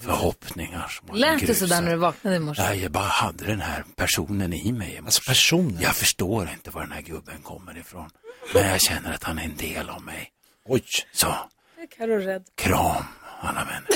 [0.00, 2.62] förhoppningar som har Lät det sådär när du vaknade i morse?
[2.62, 4.88] Nej, jag bara hade den här personen i mig.
[4.88, 5.02] i morse.
[5.04, 5.78] Alltså personen.
[5.80, 8.10] Jag förstår inte var den här gubben kommer ifrån.
[8.54, 10.28] Men jag känner att han är en del av mig.
[10.68, 10.84] Oj.
[11.12, 12.42] Så, Är Carro rädd?
[12.56, 13.04] kram
[13.40, 13.88] alla vänner.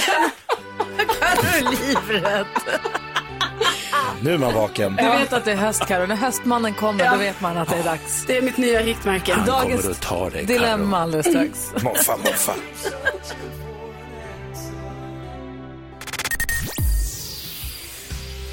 [1.21, 2.47] Carro är livrädd.
[4.23, 4.97] Nu är man vaken.
[4.97, 6.07] Du vet att det är höst Carro.
[6.07, 8.25] När höstmannen kommer då vet man att det är dags.
[8.27, 9.35] Det är mitt nya riktmärke.
[9.35, 11.03] Han Dagens kommer att ta dig, Dilemma Karo.
[11.03, 11.83] alldeles strax.
[11.85, 12.55] Moffa, moffa.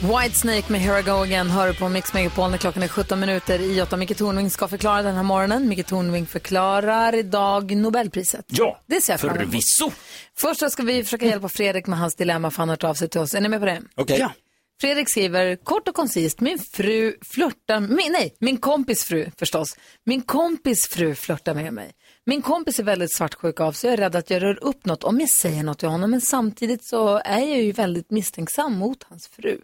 [0.01, 3.19] Whitesnake med Here I Go Again hör du på Mix Megapol när klockan är 17
[3.19, 3.97] minuter i 8.
[3.97, 5.67] Micke Tornving ska förklara den här morgonen.
[5.69, 8.45] Micke Tornving förklarar idag Nobelpriset.
[8.47, 9.43] Ja, Det ser jag fram emot.
[9.45, 9.91] förvisso.
[10.37, 13.09] Först ska vi försöka hjälpa Fredrik med hans dilemma för han har hört av sig
[13.09, 13.33] till oss.
[13.33, 13.81] Är ni med på det?
[13.95, 14.19] Okej.
[14.19, 14.31] Ja.
[14.81, 19.77] Fredrik skriver kort och koncist, min fru flörtar, min, nej, min kompis fru förstås.
[20.05, 21.91] Min kompis fru flörtar med mig.
[22.25, 25.03] Min kompis är väldigt svartsjuk av så jag är rädd att jag rör upp något
[25.03, 29.03] om jag säger något till honom men samtidigt så är jag ju väldigt misstänksam mot
[29.03, 29.57] hans fru.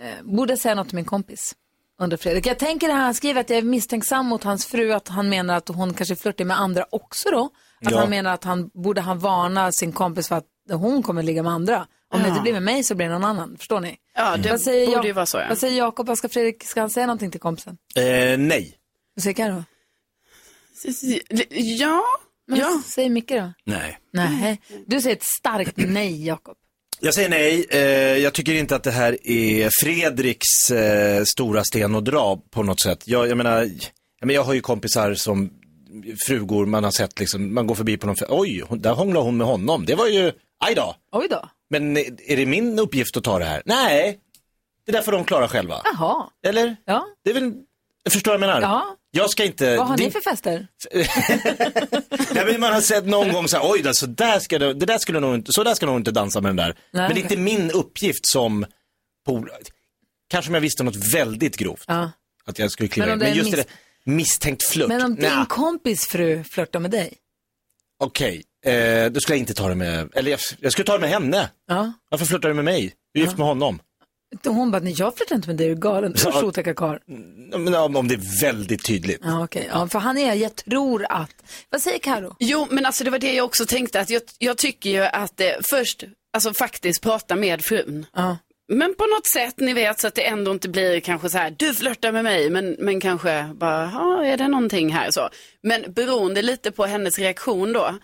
[0.00, 1.54] Eh, borde jag säga något till min kompis?
[2.02, 2.46] undrar Fredrik.
[2.46, 5.28] Jag tänker det här, han skriver att jag är misstänksam mot hans fru, att han
[5.28, 7.44] menar att hon kanske flörtar med andra också då.
[7.84, 7.98] Att Ja.
[7.98, 11.52] han menar att han borde han varna sin kompis för att hon kommer ligga med
[11.52, 11.86] andra.
[12.14, 12.30] Om det Ja.
[12.30, 13.56] inte blir med mig så blir det någon annan.
[13.58, 13.96] Förstår ni?
[14.14, 15.44] Ja, det vad säger borde ju vara så, ja.
[15.48, 16.06] Vad säger Jakob?
[16.06, 17.76] Vad ska Fredrik, ska han säga någonting till kompisen?
[17.96, 18.74] Eh, nej.
[19.14, 19.64] Vad säger Carro?
[21.50, 22.02] Ja.
[22.46, 22.82] Men Ja.
[22.86, 23.52] Säg Micke då?
[23.64, 23.98] Nej.
[24.12, 24.60] Nej.
[24.86, 26.56] Du säger ett starkt nej, Jakob.
[27.02, 27.66] Jag säger nej.
[27.70, 27.80] Eh,
[28.18, 32.80] jag tycker inte att det här är Fredriks eh, stora sten att dra på något
[32.80, 33.02] sätt.
[33.04, 33.70] Jag, jag menar,
[34.20, 35.50] jag, jag har ju kompisar som
[36.26, 39.36] frugor man har sett liksom, man går förbi på någon, oj, hon, där hånglar hon
[39.36, 39.84] med honom.
[39.86, 40.32] Det var ju,
[40.64, 40.96] aj då.
[41.12, 41.48] Oj då.
[41.70, 43.62] Men eh, är det min uppgift att ta det här?
[43.64, 44.18] Nej,
[44.86, 45.80] det där får de klara själva.
[45.84, 46.26] Jaha.
[46.46, 46.76] Eller?
[46.84, 47.06] Ja.
[47.24, 47.52] Det är väl,
[48.02, 48.60] jag förstår vad jag menar.
[48.60, 48.96] Ja.
[49.10, 49.76] Jag ska inte...
[49.76, 50.66] Vad har ni för fester?
[52.34, 54.86] Nej, men man har sett någon gång så här, oj, så där ska det, det
[54.86, 56.66] där skulle nog inte, så där ska nog inte dansa med den där.
[56.66, 57.02] Nej.
[57.02, 58.66] Men det är inte min uppgift som
[59.26, 59.50] pol...
[60.30, 62.10] Kanske om jag visste något väldigt grovt, Ja.
[62.44, 63.64] att jag skulle kliva Men Men just mis- det
[64.04, 64.88] misstänkt flört.
[64.88, 67.14] Men om din Nja, kompis fru flörtar med dig?
[67.98, 70.98] Okej, eh, då skulle jag inte ta det med, eller jag, jag skulle ta det
[70.98, 71.50] med henne.
[71.68, 71.92] Ja.
[72.08, 72.94] Varför flörtar du med mig?
[73.14, 73.80] Du är gift med honom.
[74.44, 76.14] Hon bara, nej jag flörtar inte med dig, är du galen?
[76.24, 76.30] Ja.
[76.30, 76.98] Usch, otäcka karl.
[77.58, 79.20] Men om, om det är väldigt tydligt.
[79.24, 79.68] Ja, okej.
[79.72, 81.34] Ja, för han är, jag tror att,
[81.70, 82.36] vad säger Karo?
[82.38, 85.40] Jo, men alltså det var det jag också tänkte att jag, jag tycker ju att
[85.40, 88.06] eh, först, alltså faktiskt prata med frun.
[88.12, 88.36] Ja.
[88.72, 91.54] Men på något sätt, ni vet, så att det ändå inte blir kanske så här,
[91.58, 95.28] du flörtar med mig, men, men kanske bara, ja, är det någonting här så.
[95.62, 97.94] Men beroende lite på hennes reaktion då,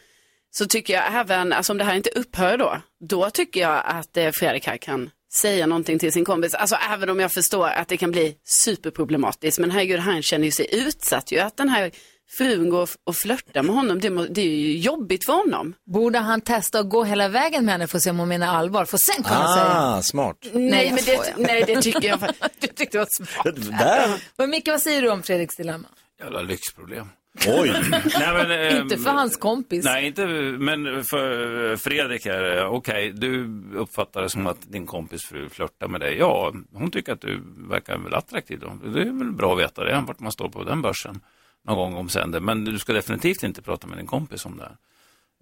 [0.51, 4.17] så tycker jag även, alltså om det här inte upphör då, då tycker jag att
[4.17, 6.55] eh, Fredrik här kan säga någonting till sin kompis.
[6.55, 10.51] Alltså även om jag förstår att det kan bli superproblematiskt, men herregud, han känner ju
[10.51, 11.91] sig utsatt ju, att den här
[12.39, 15.75] frun går och flörtar med honom, det, det är ju jobbigt för honom.
[15.87, 18.47] Borde han testa att gå hela vägen med henne för att se om hon menar
[18.47, 18.85] allvar?
[18.85, 19.67] För sen kan han säga.
[19.75, 20.37] Ah, smart.
[20.53, 22.19] Nej, men det, nej, det tycker jag
[22.61, 23.57] Du tyckte det var smart.
[23.79, 24.23] Där.
[24.37, 25.89] Men Micke, vad säger du om Fredriks dilemma?
[26.21, 27.09] Jävla lyxproblem.
[27.47, 27.75] Oj.
[27.91, 29.85] Nej, men, ehm, Inte för hans kompis.
[29.85, 30.27] Nej, inte,
[30.59, 35.89] men för Fredrik här, eh, okej, du uppfattar det som att din kompis fru flörtar
[35.89, 36.17] med dig.
[36.19, 38.91] Ja, hon tycker att du verkar väl attraktiv då.
[38.91, 41.21] Det är väl bra att veta det, vart man står på den börsen
[41.67, 42.41] någon gång om sänder.
[42.41, 44.77] Men du ska definitivt inte prata med din kompis om det här.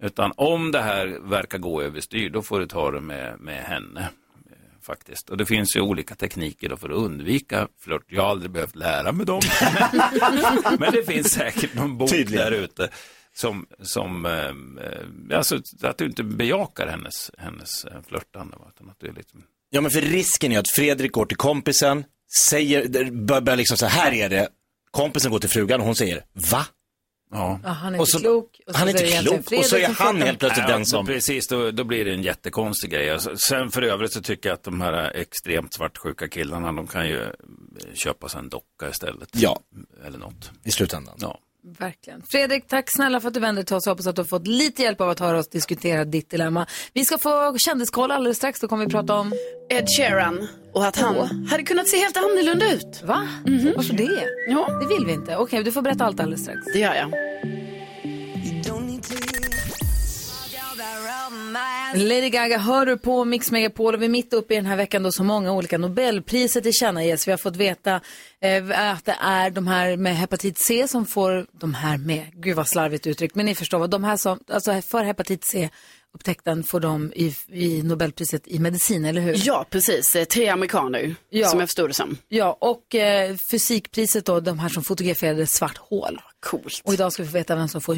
[0.03, 4.09] Utan om det här verkar gå överstyr, då får du ta det med, med henne.
[4.85, 5.29] Faktiskt.
[5.29, 8.05] Och det finns ju olika tekniker då för att undvika flört.
[8.07, 9.41] Jag har aldrig behövt lära mig dem.
[10.79, 12.45] Men det finns säkert någon bok Tydligen.
[12.45, 12.89] där ute
[13.33, 18.57] som, som eh, alltså, att du inte bejakar hennes, hennes eh, flörtande.
[18.75, 22.03] Utan att du är liksom, Ja, men för risken är att Fredrik går till kompisen,
[22.49, 24.49] säger, börjar liksom så här är det.
[24.91, 26.65] Kompisen går till frugan och hon säger, va?
[27.31, 27.59] Ja.
[27.63, 28.61] Ja, han är Och inte så- klok.
[28.67, 31.05] Och så han är inte klok och så är han helt plötsligt den som...
[31.05, 33.09] Precis, då, då blir det en jättekonstig grej.
[33.09, 37.07] Alltså, sen för övrigt så tycker jag att de här extremt svartsjuka killarna, de kan
[37.07, 37.29] ju eh,
[37.93, 39.29] köpa sig en docka istället.
[39.33, 39.59] Ja.
[40.05, 40.51] Eller något.
[40.63, 41.15] I slutändan.
[41.19, 41.39] Ja.
[41.79, 42.21] Verkligen.
[42.29, 43.85] Fredrik, tack snälla för att du vände dig till oss.
[43.85, 46.65] Jag hoppas att du har fått lite hjälp av att höra oss diskutera ditt dilemma.
[46.93, 48.59] Vi ska få kändiskoll alldeles strax.
[48.59, 49.33] Då kommer vi prata om...
[49.69, 51.29] Ed Sheeran och att han Åh.
[51.49, 53.01] hade kunnat se helt annorlunda ut.
[53.03, 53.27] Va?
[53.75, 54.23] Varför det?
[54.49, 55.35] Ja, Det vill vi inte.
[55.37, 56.59] Okej, du får berätta allt alldeles strax.
[56.73, 57.11] det gör jag.
[61.95, 64.75] Lady Gaga hör du på Mix Megapol och vi är mitt uppe i den här
[64.75, 67.27] veckan då så många olika Nobelpriser tillkännages.
[67.27, 68.01] Vi har fått veta
[68.41, 72.55] eh, att det är de här med hepatit C som får, de här med, gud
[72.55, 75.69] vad slarvigt uttryckt, men ni förstår vad, de här som, alltså för hepatit C
[76.15, 79.41] upptäckten får de i, i Nobelpriset i medicin, eller hur?
[79.47, 80.15] Ja, precis.
[80.15, 81.47] Eh, Tre amerikaner, Ja.
[81.47, 82.17] som jag förstod det som.
[82.27, 86.21] Ja, och eh, fysikpriset då, de här som fotograferade svart hål.
[86.39, 86.81] Coolt.
[86.83, 87.97] Och idag ska vi få veta vem som får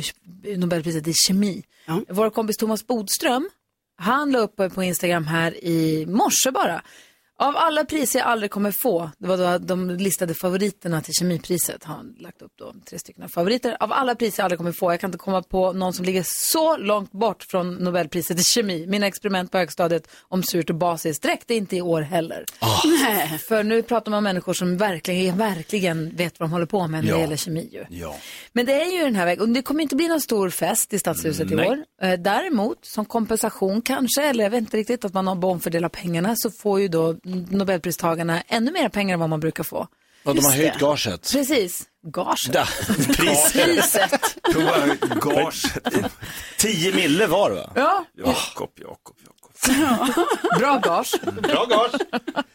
[0.58, 1.64] Nobelpriset i kemi.
[1.86, 2.02] Ja.
[2.10, 3.50] Vår kompis Thomas Bodström,
[3.98, 6.82] han la upp på Instagram här i morse bara.
[7.40, 11.84] Av alla priser jag aldrig kommer få, det var då de listade favoriterna till kemipriset,
[11.84, 13.78] har han lagt upp då tre stycken favoriter.
[13.80, 16.24] Av alla priser jag aldrig kommer få, jag kan inte komma på någon som ligger
[16.28, 18.86] så långt bort från Nobelpriset i kemi.
[18.88, 22.46] Mina experiment på högstadiet om surt och basiskt räckte inte i år heller.
[23.04, 23.38] Nej.
[23.48, 27.04] För nu pratar man om människor som verkligen, verkligen vet vad de håller på med
[27.04, 27.22] när det Ja.
[27.22, 27.86] gäller kemi ju.
[27.90, 28.16] Ja.
[28.54, 30.94] Men det är ju den här vägen, och det kommer inte bli någon stor fest
[30.94, 31.66] i Stadshuset Nej.
[31.66, 31.78] i år.
[32.02, 36.34] Eh, Däremot, som kompensation kanske, eller jag vet inte riktigt, att man har omfördelat pengarna,
[36.38, 37.16] så får ju då
[37.50, 39.88] Nobelpristagarna ännu mer pengar än vad man brukar få.
[40.24, 41.32] Och de har höjt gaget.
[41.32, 42.54] Precis, gaget.
[42.54, 42.66] Ja,
[43.18, 44.38] priset.
[44.54, 46.12] Prova gaget.
[46.58, 47.70] 10 mille var va?
[47.76, 49.34] Ja, Jakob, Jakob, Jakob.
[50.60, 51.14] bra gage.
[51.42, 52.02] Bra gage.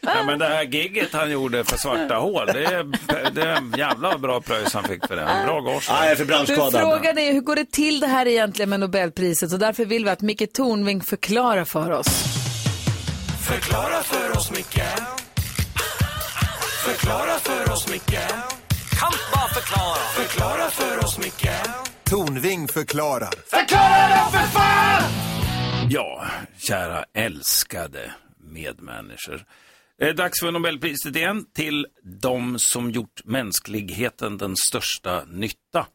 [0.01, 2.83] Ja, men det här gigget han gjorde för svarta hål, det är,
[3.31, 5.43] det är en jävla bra pröjs han fick för det.
[5.45, 5.89] Bra gage.
[5.91, 6.81] Nej, för Du, branschskadad.
[6.81, 9.49] frågan är hur går det till det här egentligen med Nobelpriset?
[9.49, 12.07] Så därför vill vi att Micke Tornving förklarar för oss.
[13.47, 14.83] Förklara för oss, Micke
[16.85, 18.19] Förklara för oss, Micke
[18.99, 21.49] Kan bara förklara Förklara för oss, Micke
[22.03, 23.33] Tornving förklarar.
[23.47, 25.03] Förklara då för fan!
[25.89, 26.25] Ja,
[26.57, 29.45] kära älskade medmänniskor.
[29.99, 31.87] Det är dags för Nobelpriset igen till
[32.21, 35.85] de som gjort mänskligheten den största nytta.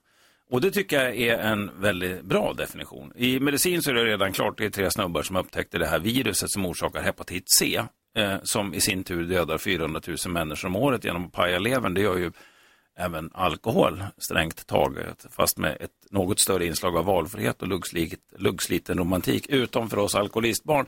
[0.51, 3.13] Och det tycker jag är en väldigt bra definition.
[3.17, 5.99] I medicin så är det redan klart, det är tre snubbar som upptäckte det här
[5.99, 7.83] viruset som orsakar hepatit C,
[8.19, 11.95] eh, som i sin tur dödar 400 000 människor om året genom att paja levern.
[11.95, 12.33] Det gör ju
[12.99, 18.99] även alkohol, strängt taget, fast med ett något större inslag av valfrihet och luggslit, luggsliten
[18.99, 20.87] romantik, utom för oss alkoholistbarn.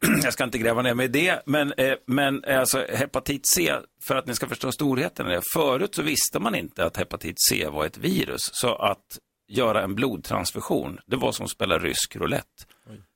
[0.22, 3.74] Jag ska inte gräva ner mig i det, men, eh, men eh, alltså hepatit C,
[4.02, 7.36] för att ni ska förstå storheten i det, förut så visste man inte att hepatit
[7.48, 9.18] C var ett virus, så att
[9.48, 12.64] göra en blodtransfusion, det var som att spela rysk roulette.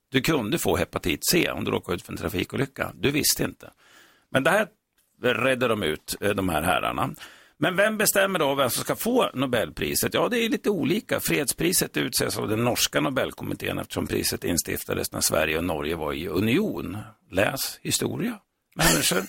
[0.08, 3.70] Du kunde få hepatit C om du råkade ut för en trafikolycka, du visste inte.
[4.30, 4.68] Men det här
[5.22, 7.14] redde de ut, eh, de här herrarna.
[7.58, 10.14] Men vem bestämmer då vem som ska få Nobelpriset?
[10.14, 11.20] Ja, det är lite olika.
[11.20, 16.28] Fredspriset utses av den norska Nobelkommittén eftersom priset instiftades när Sverige och Norge var i
[16.28, 16.98] union.
[17.30, 18.38] Läs historia,
[18.74, 19.22] människor.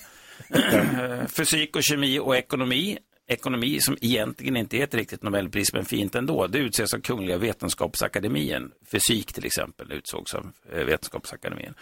[1.28, 2.98] Fysik och kemi och ekonomi.
[3.28, 6.46] Ekonomi som egentligen inte är ett riktigt Nobelpris, men fint ändå.
[6.46, 8.72] Det utses av Kungliga Vetenskapsakademien.
[8.92, 11.74] Fysik till exempel utsågs av eh, Vetenskapsakademien.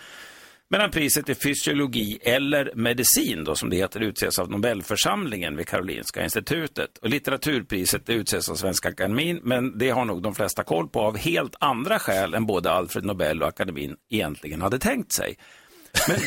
[0.71, 6.25] Medan priset i fysiologi eller medicin, då, som det heter, utses av Nobelförsamlingen vid Karolinska
[6.25, 6.99] institutet.
[6.99, 11.17] Och litteraturpriset utses av Svenska akademin, men det har nog de flesta koll på av
[11.17, 15.39] helt andra skäl än både Alfred Nobel och akademin egentligen hade tänkt sig.
[16.09, 16.19] Men,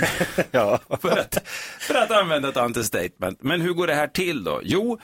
[0.51, 1.47] ja, för, att,
[1.79, 3.41] för att använda ett understatement.
[3.41, 4.61] Men hur går det här till då?
[4.63, 4.99] Jo,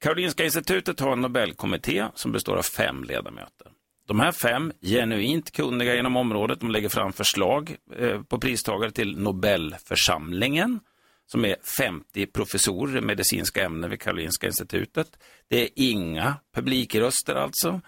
[0.00, 3.75] Karolinska institutet har en Nobelkommitté som består av fem ledamöter.
[4.06, 9.18] De här fem, genuint kunniga inom området, de lägger fram förslag eh, på pristagare till
[9.18, 10.80] Nobelförsamlingen,
[11.26, 15.08] som är 50 professorer i medicinska ämnen vid Karolinska institutet.
[15.48, 17.80] Det är inga publikröster alltså.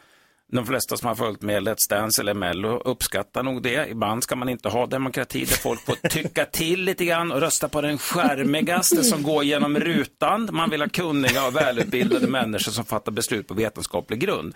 [0.53, 3.89] De flesta som har följt med Let's Dance eller Mello uppskattar nog det.
[3.89, 7.69] Ibland ska man inte ha demokrati där folk får tycka till lite grann och rösta
[7.69, 10.49] på den skärmigaste som går genom rutan.
[10.53, 14.55] Man vill ha kunniga och välutbildade människor som fattar beslut på vetenskaplig grund.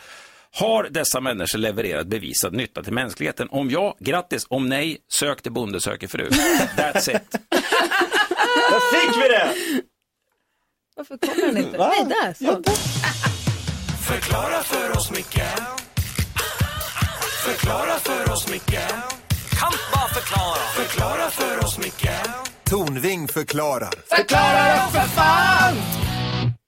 [0.55, 3.49] Har dessa människor levererat bevisad nytta till mänskligheten?
[3.51, 4.47] Om ja, grattis.
[4.49, 6.29] Om nej, sök till Bonde söker fru.
[6.77, 7.31] That's it.
[8.71, 9.55] Där fick vi det!
[10.97, 11.79] Varför kommer den inte?
[11.79, 11.93] Va?
[11.99, 12.35] Nej, där.
[12.35, 12.63] Så.
[14.09, 15.43] Förklara för oss, Micke
[17.45, 18.81] Förklara för oss, Micke
[19.61, 22.11] Kan bara förklara Förklara för oss, Micke
[22.65, 23.95] Tornving förklarar.
[24.17, 25.77] Förklara då för fan!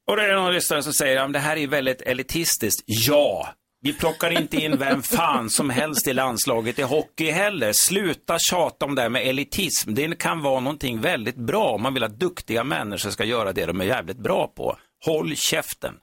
[0.07, 2.83] Och det är någon lyssnare som säger att det här är väldigt elitistiskt.
[2.87, 7.73] Ja, vi plockar inte in vem fan som helst i landslaget i hockey heller.
[7.75, 9.95] Sluta tjata om det här med elitism.
[9.95, 13.67] Det kan vara någonting väldigt bra om man vill att duktiga människor ska göra det
[13.67, 14.77] de är jävligt bra på.
[15.05, 15.95] Håll käften.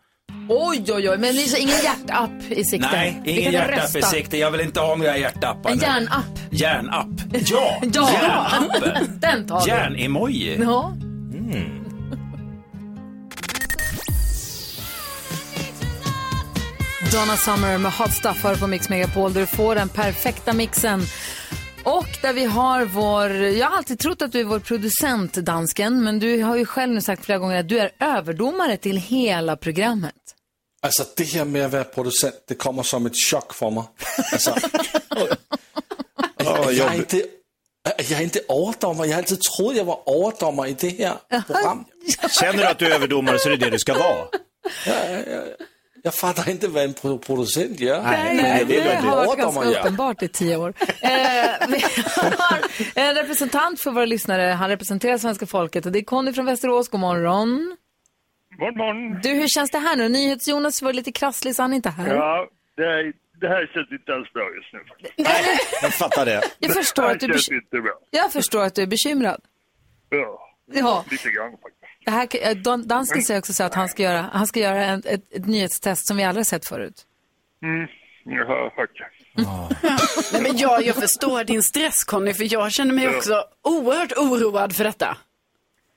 [0.50, 2.90] Oj, oj, oj, men det är så ingen hjärtapp i sikte.
[2.92, 4.38] Nej, ingen hjärtapp i sikte.
[4.38, 5.72] Jag vill inte ha några hjärtappar.
[5.72, 6.26] En hjärnapp.
[6.52, 7.08] Järnapp.
[7.32, 8.10] Ja, Ja.
[8.14, 9.20] järnappen.
[9.22, 9.70] Den tar vi.
[9.72, 10.58] Järn-emoji.
[10.62, 10.94] Ja.
[17.12, 21.02] Donna Summer med Hot Stuff här på Mix Megapol där du får den perfekta mixen.
[21.84, 26.04] Och där vi har vår, jag har alltid trott att du är vår producent, dansken,
[26.04, 29.56] men du har ju själv nu sagt flera gånger att du är överdomare till hela
[29.56, 30.16] programmet.
[30.82, 33.84] Altså, det her med at være producent, det kommer som et chok for mig.
[36.44, 37.24] Altså, jeg, er ikke,
[38.10, 39.06] jeg er ikke overdommer.
[39.06, 41.86] Jeg har altid troet, jeg var overdommer i det her program.
[42.40, 44.28] Känner du att du är överdomare så är det det du ska vara.
[44.86, 45.68] Jeg, jeg,
[46.04, 48.02] jeg fatter ikke, hvad en pro- producent gør.
[48.02, 50.74] Nej, ved, det en har varit ganska uppenbart i tio år.
[51.04, 51.80] Eh, vi
[52.38, 52.58] har
[52.96, 54.42] en representant för våra lyssnare.
[54.42, 56.88] Han representerar svenska folket och det är Conny från Västerås.
[56.90, 57.78] God morgon.
[58.60, 59.20] God morgon.
[59.24, 60.10] Du, hur känns det här nu?
[60.10, 62.08] NyhetsJonas var lite krasslig så han är inte här.
[62.16, 64.80] Ja, det, här- det här känns inte alls bra just nu.
[64.90, 65.82] faktiskt.
[65.82, 66.42] Jag fattar det.
[66.60, 67.78] Jag förstår det att du inte.
[68.12, 69.42] Jag förstår att du är bekymrad.
[70.10, 70.40] Ja,
[70.74, 71.06] Ja.
[71.12, 71.81] lite grann faktiskt.
[72.06, 74.86] Det här, eh, Dan- dansken säger också så att han ska göra, han ska göra
[74.86, 77.06] en, ett, ett nyhetstest som vi aldrig har sett förut.
[77.64, 77.88] Mm,
[78.24, 79.08] jag har hört det.
[80.34, 84.76] Nej, men jag, jag förstår din stress Conny, för jag känner mig också oerhört oroad
[84.76, 85.18] för detta.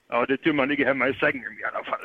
[0.09, 1.99] Ja, det är tur man ligger hemma i sängen i alla fall.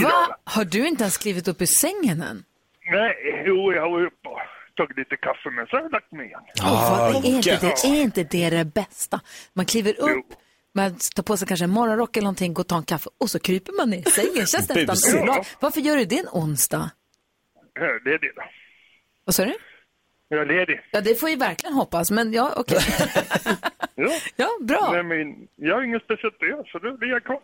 [0.00, 0.10] Idag.
[0.10, 0.36] Va?
[0.44, 2.44] Har du inte ens klivit upp ur sängen än?
[2.92, 4.38] Nej, jo, jag var uppe och
[4.76, 6.40] tagit lite kaffe, men så har jag lagt mig igen.
[6.62, 9.20] Åh, vad- är, inte det, är inte det det bästa?
[9.52, 10.26] Man kliver upp,
[10.74, 13.30] man tar på sig kanske en morgonrock eller någonting, går och tar en kaffe och
[13.30, 14.46] så kryper man i sängen.
[14.46, 14.88] Känns Busigt.
[14.88, 15.56] nästan olagligt.
[15.60, 16.90] Varför gör du det en onsdag?
[17.74, 18.42] Jag är ledig då.
[19.24, 19.54] Vad sa du?
[20.28, 20.80] Jag är ledig.
[20.90, 22.78] Ja, det får vi verkligen hoppas, men ja, okej.
[23.96, 24.10] Ja.
[24.36, 24.90] ja, bra.
[24.92, 27.40] Nej, men jag har inget speciellt att göra, så då blir jag kvar.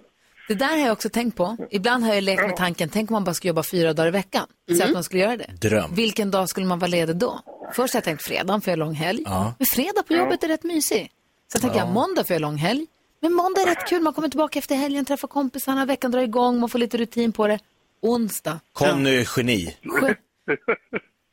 [0.48, 1.56] Det där har jag också tänkt på.
[1.70, 4.10] Ibland har jag lekt med tanken, tänk om man bara skulle jobba fyra dagar i
[4.10, 4.46] veckan.
[4.78, 5.50] Så att man skulle göra det.
[5.68, 5.94] Dröm.
[5.94, 7.40] Vilken dag skulle man vara ledig då?
[7.72, 9.22] Först har jag tänkt fredag för jag har lång helg.
[9.24, 9.54] Ja.
[9.58, 11.10] Men fredag på jobbet är rätt mysig.
[11.52, 11.84] Sen tänker Ja.
[11.84, 12.86] jag måndag för jag har lång helg.
[13.20, 16.60] Men måndag är rätt kul, man kommer tillbaka efter helgen, träffar kompisarna, veckan drar igång,
[16.60, 17.58] man får lite rutin på det.
[18.02, 18.60] Onsdag.
[18.72, 19.76] Conny är geni.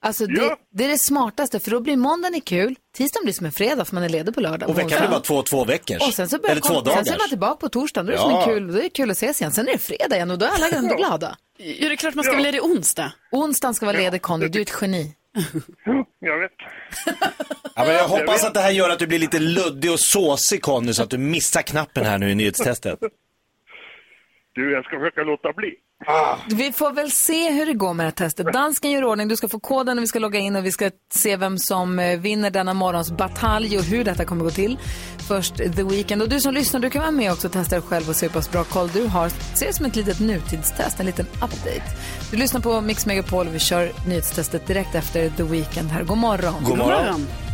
[0.01, 3.45] Alltså det, det är det smartaste, för då blir måndagen är kul, tisdagen blir som
[3.45, 4.69] en fredag för man är ledig på lördag.
[4.69, 6.01] Och veckan blir bara två två veckors.
[6.07, 7.19] Och sen så börjar Eller två kom- sen så är dagars.
[7.19, 8.39] man tillbaka på torsdagen, då är det, som Ja.
[8.41, 9.51] en kul, då är det kul att ses igen.
[9.51, 11.37] Sen är det fredag igen och då är alla ändå glada.
[11.57, 13.11] Ja, det är klart man ska vara ledig onsdag.
[13.31, 15.15] Onsdagen ska vara ledig Conny, du är ett geni.
[16.19, 16.51] Jag vet.
[17.75, 20.61] Ja, men jag hoppas att det här gör att du blir lite luddig och såsig
[20.61, 22.99] Conny så att du missar knappen här nu i nyhetstestet.
[24.53, 25.75] Du, jag ska försöka låta bli.
[26.49, 28.53] Vi får väl se hur det går med det här testet.
[28.53, 30.91] Dansken gör ordning, du ska få koden och vi ska logga in och vi ska
[31.13, 34.77] se vem som eh, vinner denna morgons batalj och hur detta kommer gå till.
[35.27, 36.21] Först The Weeknd.
[36.21, 38.25] Och du som lyssnar, du kan vara med också och testa dig själv och se
[38.25, 39.29] hur pass bra koll du har.
[39.29, 41.83] Se det som ett litet nutidstest, en liten update.
[42.31, 46.03] Du lyssnar på Mix Megapol och vi kör nyhetstestet direkt efter The Weeknd här.
[46.03, 46.53] God morgon.
[46.63, 46.87] God morgon.
[46.87, 47.46] God morgon.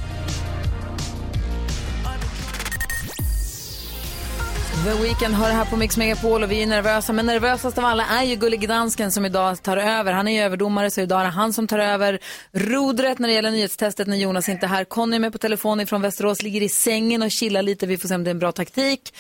[4.84, 7.14] The Weeknd hör här på Mix Megapol och vi är nervösa.
[7.14, 10.14] Men nervösast av alla är ju Gullig Dansken som idag tar över.
[10.14, 12.20] Han är ju överdomare så idag är det han som tar över
[12.52, 14.84] rodret när det gäller nyhetstestet när Jonas inte är här.
[14.84, 17.86] Conny är med på telefon från Västerås, ligger i sängen och chillar lite.
[17.86, 19.14] Vi får se om det är en bra taktik.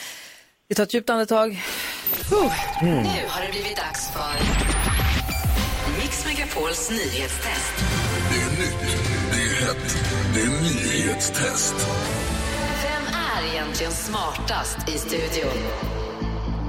[0.70, 1.62] Vi tar ett djupt andetag.
[2.82, 2.96] Nu
[3.28, 4.34] har det blivit dags för
[6.02, 7.74] Mix Megapols nyhetstest.
[8.30, 8.98] Det är nytt,
[9.32, 9.98] det är hett,
[10.34, 11.76] det är nyhetstest.
[13.74, 15.52] Egentligen smartast i studion?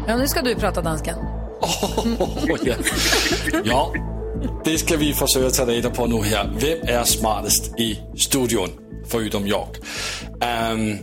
[0.06, 1.16] Ja, nu ska du prata dansken.
[1.60, 2.06] Åh,
[2.62, 2.74] ja.
[3.64, 3.92] ja,
[4.64, 6.50] det ska vi försöka ta reda på nu här.
[6.56, 8.68] Vem är smartast i studion,
[9.08, 9.68] förutom jag?
[10.32, 10.98] Um,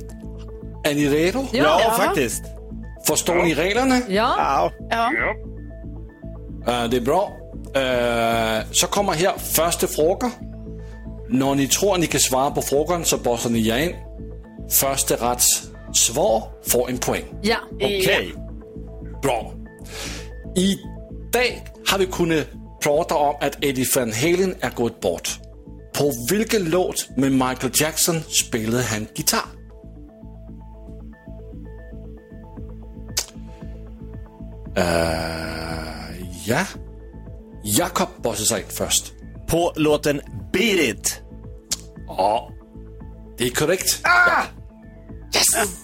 [0.83, 1.45] är ni redo?
[1.51, 1.91] Ja, Ja.
[1.97, 2.43] faktiskt.
[3.07, 4.01] Förstår ni reglerna?
[4.09, 4.71] Ja.
[4.89, 5.11] Ja.
[6.67, 7.31] Uh, det är bra.
[7.75, 10.31] Uh, så kommer här första fråga.
[11.29, 13.95] När ni tror ni kan svara på frågan så bossar ni jer in.
[14.69, 15.41] Första rätt
[15.93, 17.23] svar får en poäng.
[17.41, 17.57] Ja.
[17.73, 18.33] Okej.
[19.21, 19.53] Bra.
[20.55, 22.47] Idag har vi kunnat
[22.83, 25.39] prata om att Eddie Van Halen är gått bort.
[25.93, 29.45] På vilken låt med Michael Jackson spelade han gitarr?
[34.77, 36.65] Uh, ja.
[37.63, 39.13] Jakob bossar sig in först.
[39.47, 40.21] På låten
[40.53, 41.21] Beat It.
[42.07, 42.51] Ja,
[43.37, 43.99] det är korrekt.
[44.03, 44.43] Ja.
[45.35, 45.80] Yes!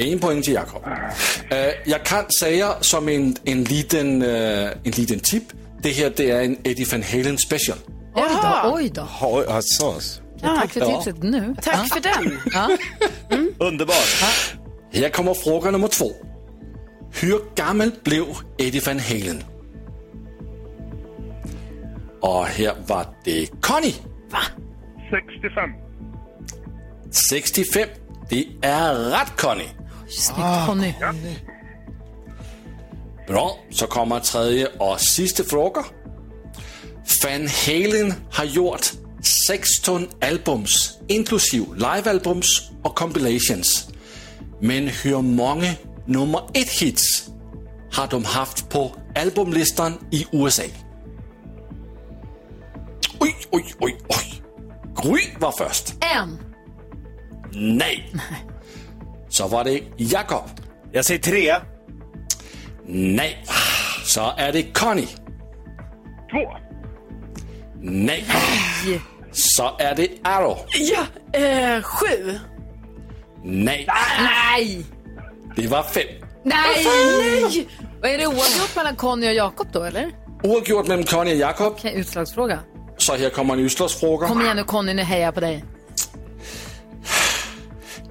[0.00, 0.82] En poäng till Jakob.
[0.86, 5.42] Uh, jag kan säga som en, en, liten, uh, en liten tip.
[5.82, 7.78] Det här det är en Eddie Van Halen special.
[8.14, 9.08] Oj då, oj då.
[9.22, 9.94] Oj, alltså.
[10.40, 10.86] Tack för Ja.
[11.02, 11.54] tipset nu.
[11.62, 11.94] Tack Ja.
[11.94, 12.38] för den.
[12.52, 12.76] Ja.
[13.66, 14.24] Underbart.
[14.92, 16.12] Här kommer fråga nummer två.
[17.12, 18.24] Hur gammal blev
[18.58, 19.42] Eddie Van Halen?
[22.20, 23.94] Och här var det Conny.
[25.10, 25.70] 65.
[27.30, 27.88] 65.
[28.30, 29.64] Det är rätt Conny.
[30.10, 30.94] Snyggt Conny.
[33.26, 35.84] Bra, så kommer tredje och sista fråga.
[37.24, 38.92] Van Halen har gjort
[39.46, 43.88] 16 albums, inklusive livealbums och compilations.
[44.60, 45.72] Men hur många
[46.06, 47.28] nummer ett hits
[47.92, 50.62] har de haft på albumlistan i USA?
[53.18, 54.42] Oj, oj, oj, oj.
[55.02, 55.94] Gry var först.
[56.16, 56.38] En.
[57.52, 58.12] Nej.
[59.30, 60.50] Så var det Jakob.
[60.92, 61.54] Jag säger tre.
[62.86, 63.44] Nej.
[64.04, 65.06] Så är det Conny.
[66.30, 66.56] Två.
[67.80, 68.26] Nej.
[69.32, 70.58] Så är det Arrow.
[70.68, 72.38] Ja, eh, sju.
[73.44, 73.86] Nej.
[74.20, 74.84] Nej!
[75.56, 76.02] Det var fem.
[76.44, 76.84] Nej!
[76.84, 77.68] Nej!
[78.02, 80.10] Vad är det oavgjort mellan Conny och Jakob då eller?
[80.42, 81.72] Oavgjort mellan Conny och Jakob.
[81.72, 82.58] Okej, utslagsfråga.
[82.96, 84.26] Så här kommer en utslagsfråga.
[84.26, 85.64] Kom igen nu Conny, nu hejar jag på dig.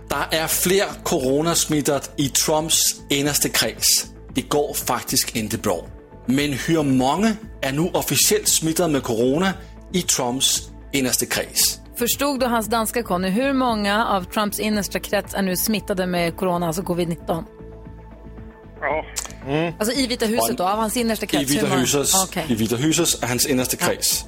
[0.09, 4.07] Der er flere coronasmittet i Trumps inderste kreds.
[4.35, 5.85] Det går faktisk ikke bra.
[6.27, 9.53] Men hur många är nu officiellt smittade med corona
[9.93, 11.79] i Trumps innerste kreds?
[11.97, 16.37] Förstod du hans danska Conny, hur många av Trumps innersta krets är nu smittade med
[16.37, 17.43] corona, alltså covid-19?
[18.81, 19.05] Ja.
[19.79, 21.51] Alltså i Vita huset då, av hans innersta I krets?
[21.51, 21.75] hur Vita?
[21.75, 22.45] Husets, Okej.
[22.49, 24.25] I Vita Husets är hans innerste kreds,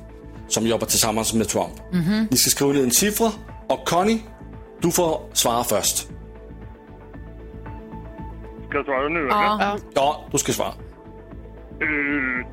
[0.47, 1.73] som jobbar tillsammans med Trump.
[1.93, 2.27] Mhm.
[2.31, 3.31] Ni ska skriva ner en siffra,
[3.69, 4.19] och Conny,
[4.81, 5.97] du får svara först.
[8.67, 9.55] Ska jag svara nu Ja.
[9.61, 9.79] eller?
[9.93, 10.73] Ja, du ska svara.
[11.81, 12.45] Uh,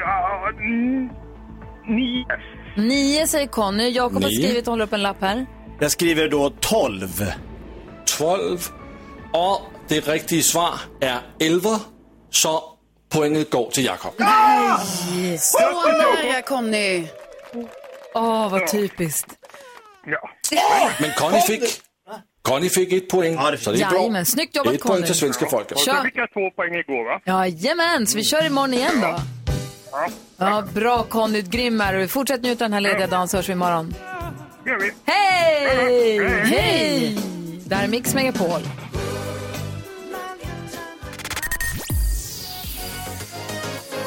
[0.00, 1.10] ja, n-
[1.88, 2.26] nio.
[2.76, 3.88] Nio säger Conny.
[3.90, 4.36] Jakob har Nio.
[4.42, 5.46] skrivit och håller upp en lapp här.
[5.80, 7.22] Jag skriver då 12.
[8.18, 8.58] 12.
[9.32, 11.68] Och det riktiga svar är 11,
[12.30, 12.62] så
[13.08, 14.12] poängen går till Jakob.
[15.38, 15.58] Så
[16.28, 17.06] nära Conny.
[18.14, 19.36] Åh, vad typiskt.
[20.06, 20.28] Ja.
[21.00, 21.62] Men Conny fick,
[22.42, 23.98] Conny fick ett poäng, så det är bra.
[23.98, 25.06] Jajamän, snyggt jobbat, Ett poäng Conny.
[25.06, 25.72] till svenska folket.
[25.72, 26.02] Och så Kör.
[26.04, 27.20] fick jag två poäng igår va?
[27.24, 29.18] Jajamän, så vi kör imorgon igen då.
[29.92, 30.08] Ja.
[30.36, 32.08] Ja, bra Conny, grym är du.
[32.08, 33.94] Fortsätt njuta den här lediga dagen så hörs vi imorgon.
[34.66, 34.90] gör vi.
[35.12, 36.44] Hej!
[36.44, 37.18] Hej!
[37.66, 38.60] Det här är Mix Megapol.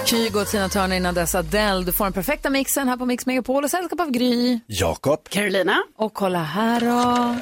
[0.06, 1.86] Kygo och Tina Turner innan dess Adele.
[1.86, 4.60] Du får den perfekta mixen här på Mix Megapol och sällskap av Gry.
[4.68, 5.30] Jakob.
[5.30, 5.78] Carolina.
[5.97, 7.36] Och kolla här då.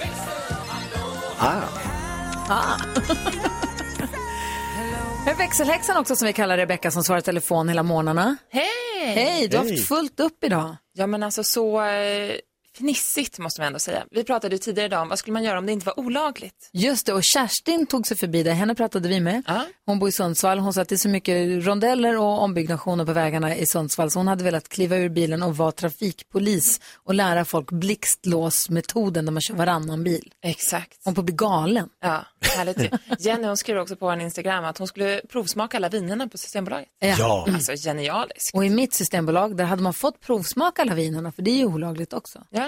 [1.40, 1.62] Ah.
[2.50, 2.78] Ah.
[5.26, 8.36] Med växelhäxan också som vi kallar Rebecka som svarar telefon hela morgnarna.
[8.52, 9.14] Hej!
[9.16, 10.76] Hej, du har haft fullt upp idag.
[10.94, 12.32] Ja, men alltså så eh,
[12.78, 14.06] fnissigt måste man ändå säga.
[14.12, 16.70] Vi pratade ju tidigare idag om vad skulle man göra om det inte var olagligt?
[16.74, 18.52] Just det, och Kerstin tog sig förbi det.
[18.52, 19.44] Henne pratade vi med.
[19.86, 20.60] Hon bor i Sundsvall.
[20.60, 24.20] Hon sa att det är så mycket rondeller och ombyggnationer på vägarna i Sundsvall så
[24.20, 29.42] hon hade velat kliva ur bilen och vara trafikpolis och lära folk blixtlåsmetoden när man
[29.42, 30.34] kör varannan bil.
[30.44, 31.02] Exakt.
[31.04, 31.90] Hon på att bli galen.
[32.02, 32.94] Ja, härligt.
[33.20, 36.90] Jenny hon skrev också på en Instagram att hon skulle provsmaka alla vinerna på Systembolaget.
[37.00, 37.48] Ja.
[37.54, 38.52] Alltså genialiskt.
[38.54, 41.66] Och i mitt systembolag där hade man fått provsmaka alla vinerna för det är ju
[41.66, 42.44] olagligt också.
[42.50, 42.63] Ja.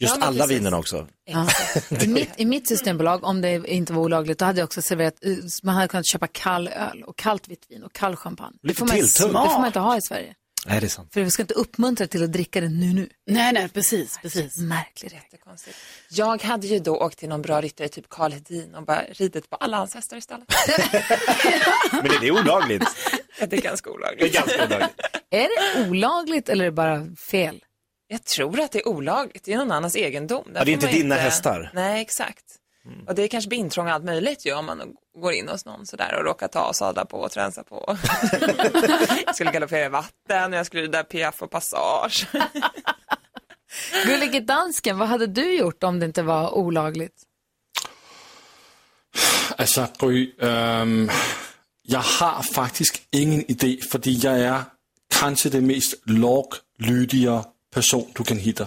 [0.00, 0.58] Just Ja, alla precis.
[0.58, 1.08] vinerna också.
[1.24, 1.48] Ja.
[2.02, 5.24] I, mitt, I mitt systembolag, om det inte var olagligt, då hade jag också serverat,
[5.24, 8.56] eh, man hade kunnat köpa kall öl och kallt vitt vin och kall champagne.
[8.62, 9.08] Det får, man, det
[9.50, 10.34] får man inte ha i Sverige.
[10.66, 11.12] Nej, det är sant.
[11.12, 13.08] För vi ska inte uppmuntra till att dricka det nu nu.
[13.26, 14.56] Nej, nej, precis, precis.
[14.58, 15.22] Märklig rätt.
[15.32, 15.76] Jättekonstigt.
[16.10, 19.50] Jag hade ju då åkt till någon bra ryttare, typ Karl Hedin och bara ridit
[19.50, 20.48] på alla hans hästar istället.
[21.92, 22.84] Men är det olagligt?
[23.38, 24.20] Det är ganska olagligt.
[24.20, 25.00] Det är ganska olagligt.
[25.30, 25.48] Är
[25.82, 27.64] det olagligt eller är det bara fel?
[28.08, 29.44] Jag tror att det är olagligt.
[29.44, 30.44] Det är någon annans egendom.
[30.46, 31.70] Där Ja, det är inte dina hästar.
[31.74, 32.44] Nej, exakt.
[33.06, 34.82] Och det kanske blir intrång allt möjligt ju om man
[35.18, 37.96] går in hos någon sådär och råkar ta och sadla på och tränsa på.
[39.26, 42.26] jag skulle galoppera i vatten och jag skulle rida piaff och passage.
[44.06, 47.22] Gullige dansken, vad hade du gjort om det inte var olagligt?
[49.56, 51.10] Altså, Gry, øhm,
[51.88, 54.62] jeg har faktisk ingen idé, fordi jeg er
[55.10, 57.42] kanskje det mest laglydige
[57.78, 58.66] person, du kan hitta.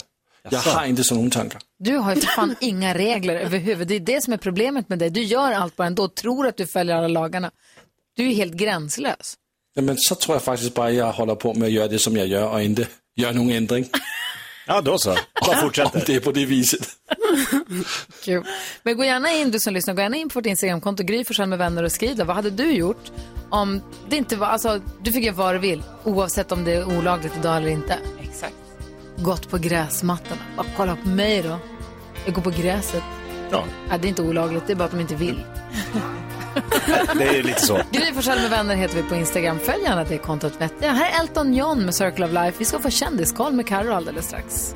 [0.49, 1.59] Jag har inte sådan nogle tanker.
[1.79, 3.87] Du har ju för fan inga regler överhuvud.
[3.87, 5.09] Det är det som är problemet med dig.
[5.09, 7.51] Du gör allt bara ändå och tror att du följer alla lagarna.
[8.17, 9.35] Du är helt gränslös.
[9.75, 12.29] Jamen, så tror jeg faktisk bare, jeg holder på med at gøre det, som jeg
[12.29, 12.87] gør, og ikke
[13.19, 13.85] gøre nogen ændring.
[14.67, 15.15] Ja, då så.
[15.41, 16.03] Bara Om fortsätter.
[16.05, 16.87] det är på det viset.
[18.25, 18.43] Kul.
[18.83, 21.49] Men gå gärna in, du som lyssnar, gå gärna in på vårt Instagramkonto, Gry Forssell
[21.49, 22.17] med vänner och skriv.
[22.17, 23.11] Vad hade du gjort
[23.49, 26.97] om det inte var, alltså du fick göra vad du vill, oavsett om det är
[26.97, 27.97] olagligt idag eller inte.
[28.23, 28.55] Exakt.
[29.21, 30.41] Gått på gräsmattorna.
[30.57, 31.57] Bara kolla på mig då.
[32.25, 33.03] Jag går på gräset.
[33.51, 35.43] Ja, Ja, det är inte olagligt, det är bara att de inte vill.
[37.17, 37.79] det är lite så.
[37.91, 39.59] Gry Forssell med vänner heter vi på Instagram.
[39.59, 40.53] Följ gärna det kontot.
[40.61, 40.89] Vet jag.
[40.93, 42.53] Här är Elton John med Circle of Life.
[42.57, 44.75] Vi ska få kändiskoll med Carro alldeles strax.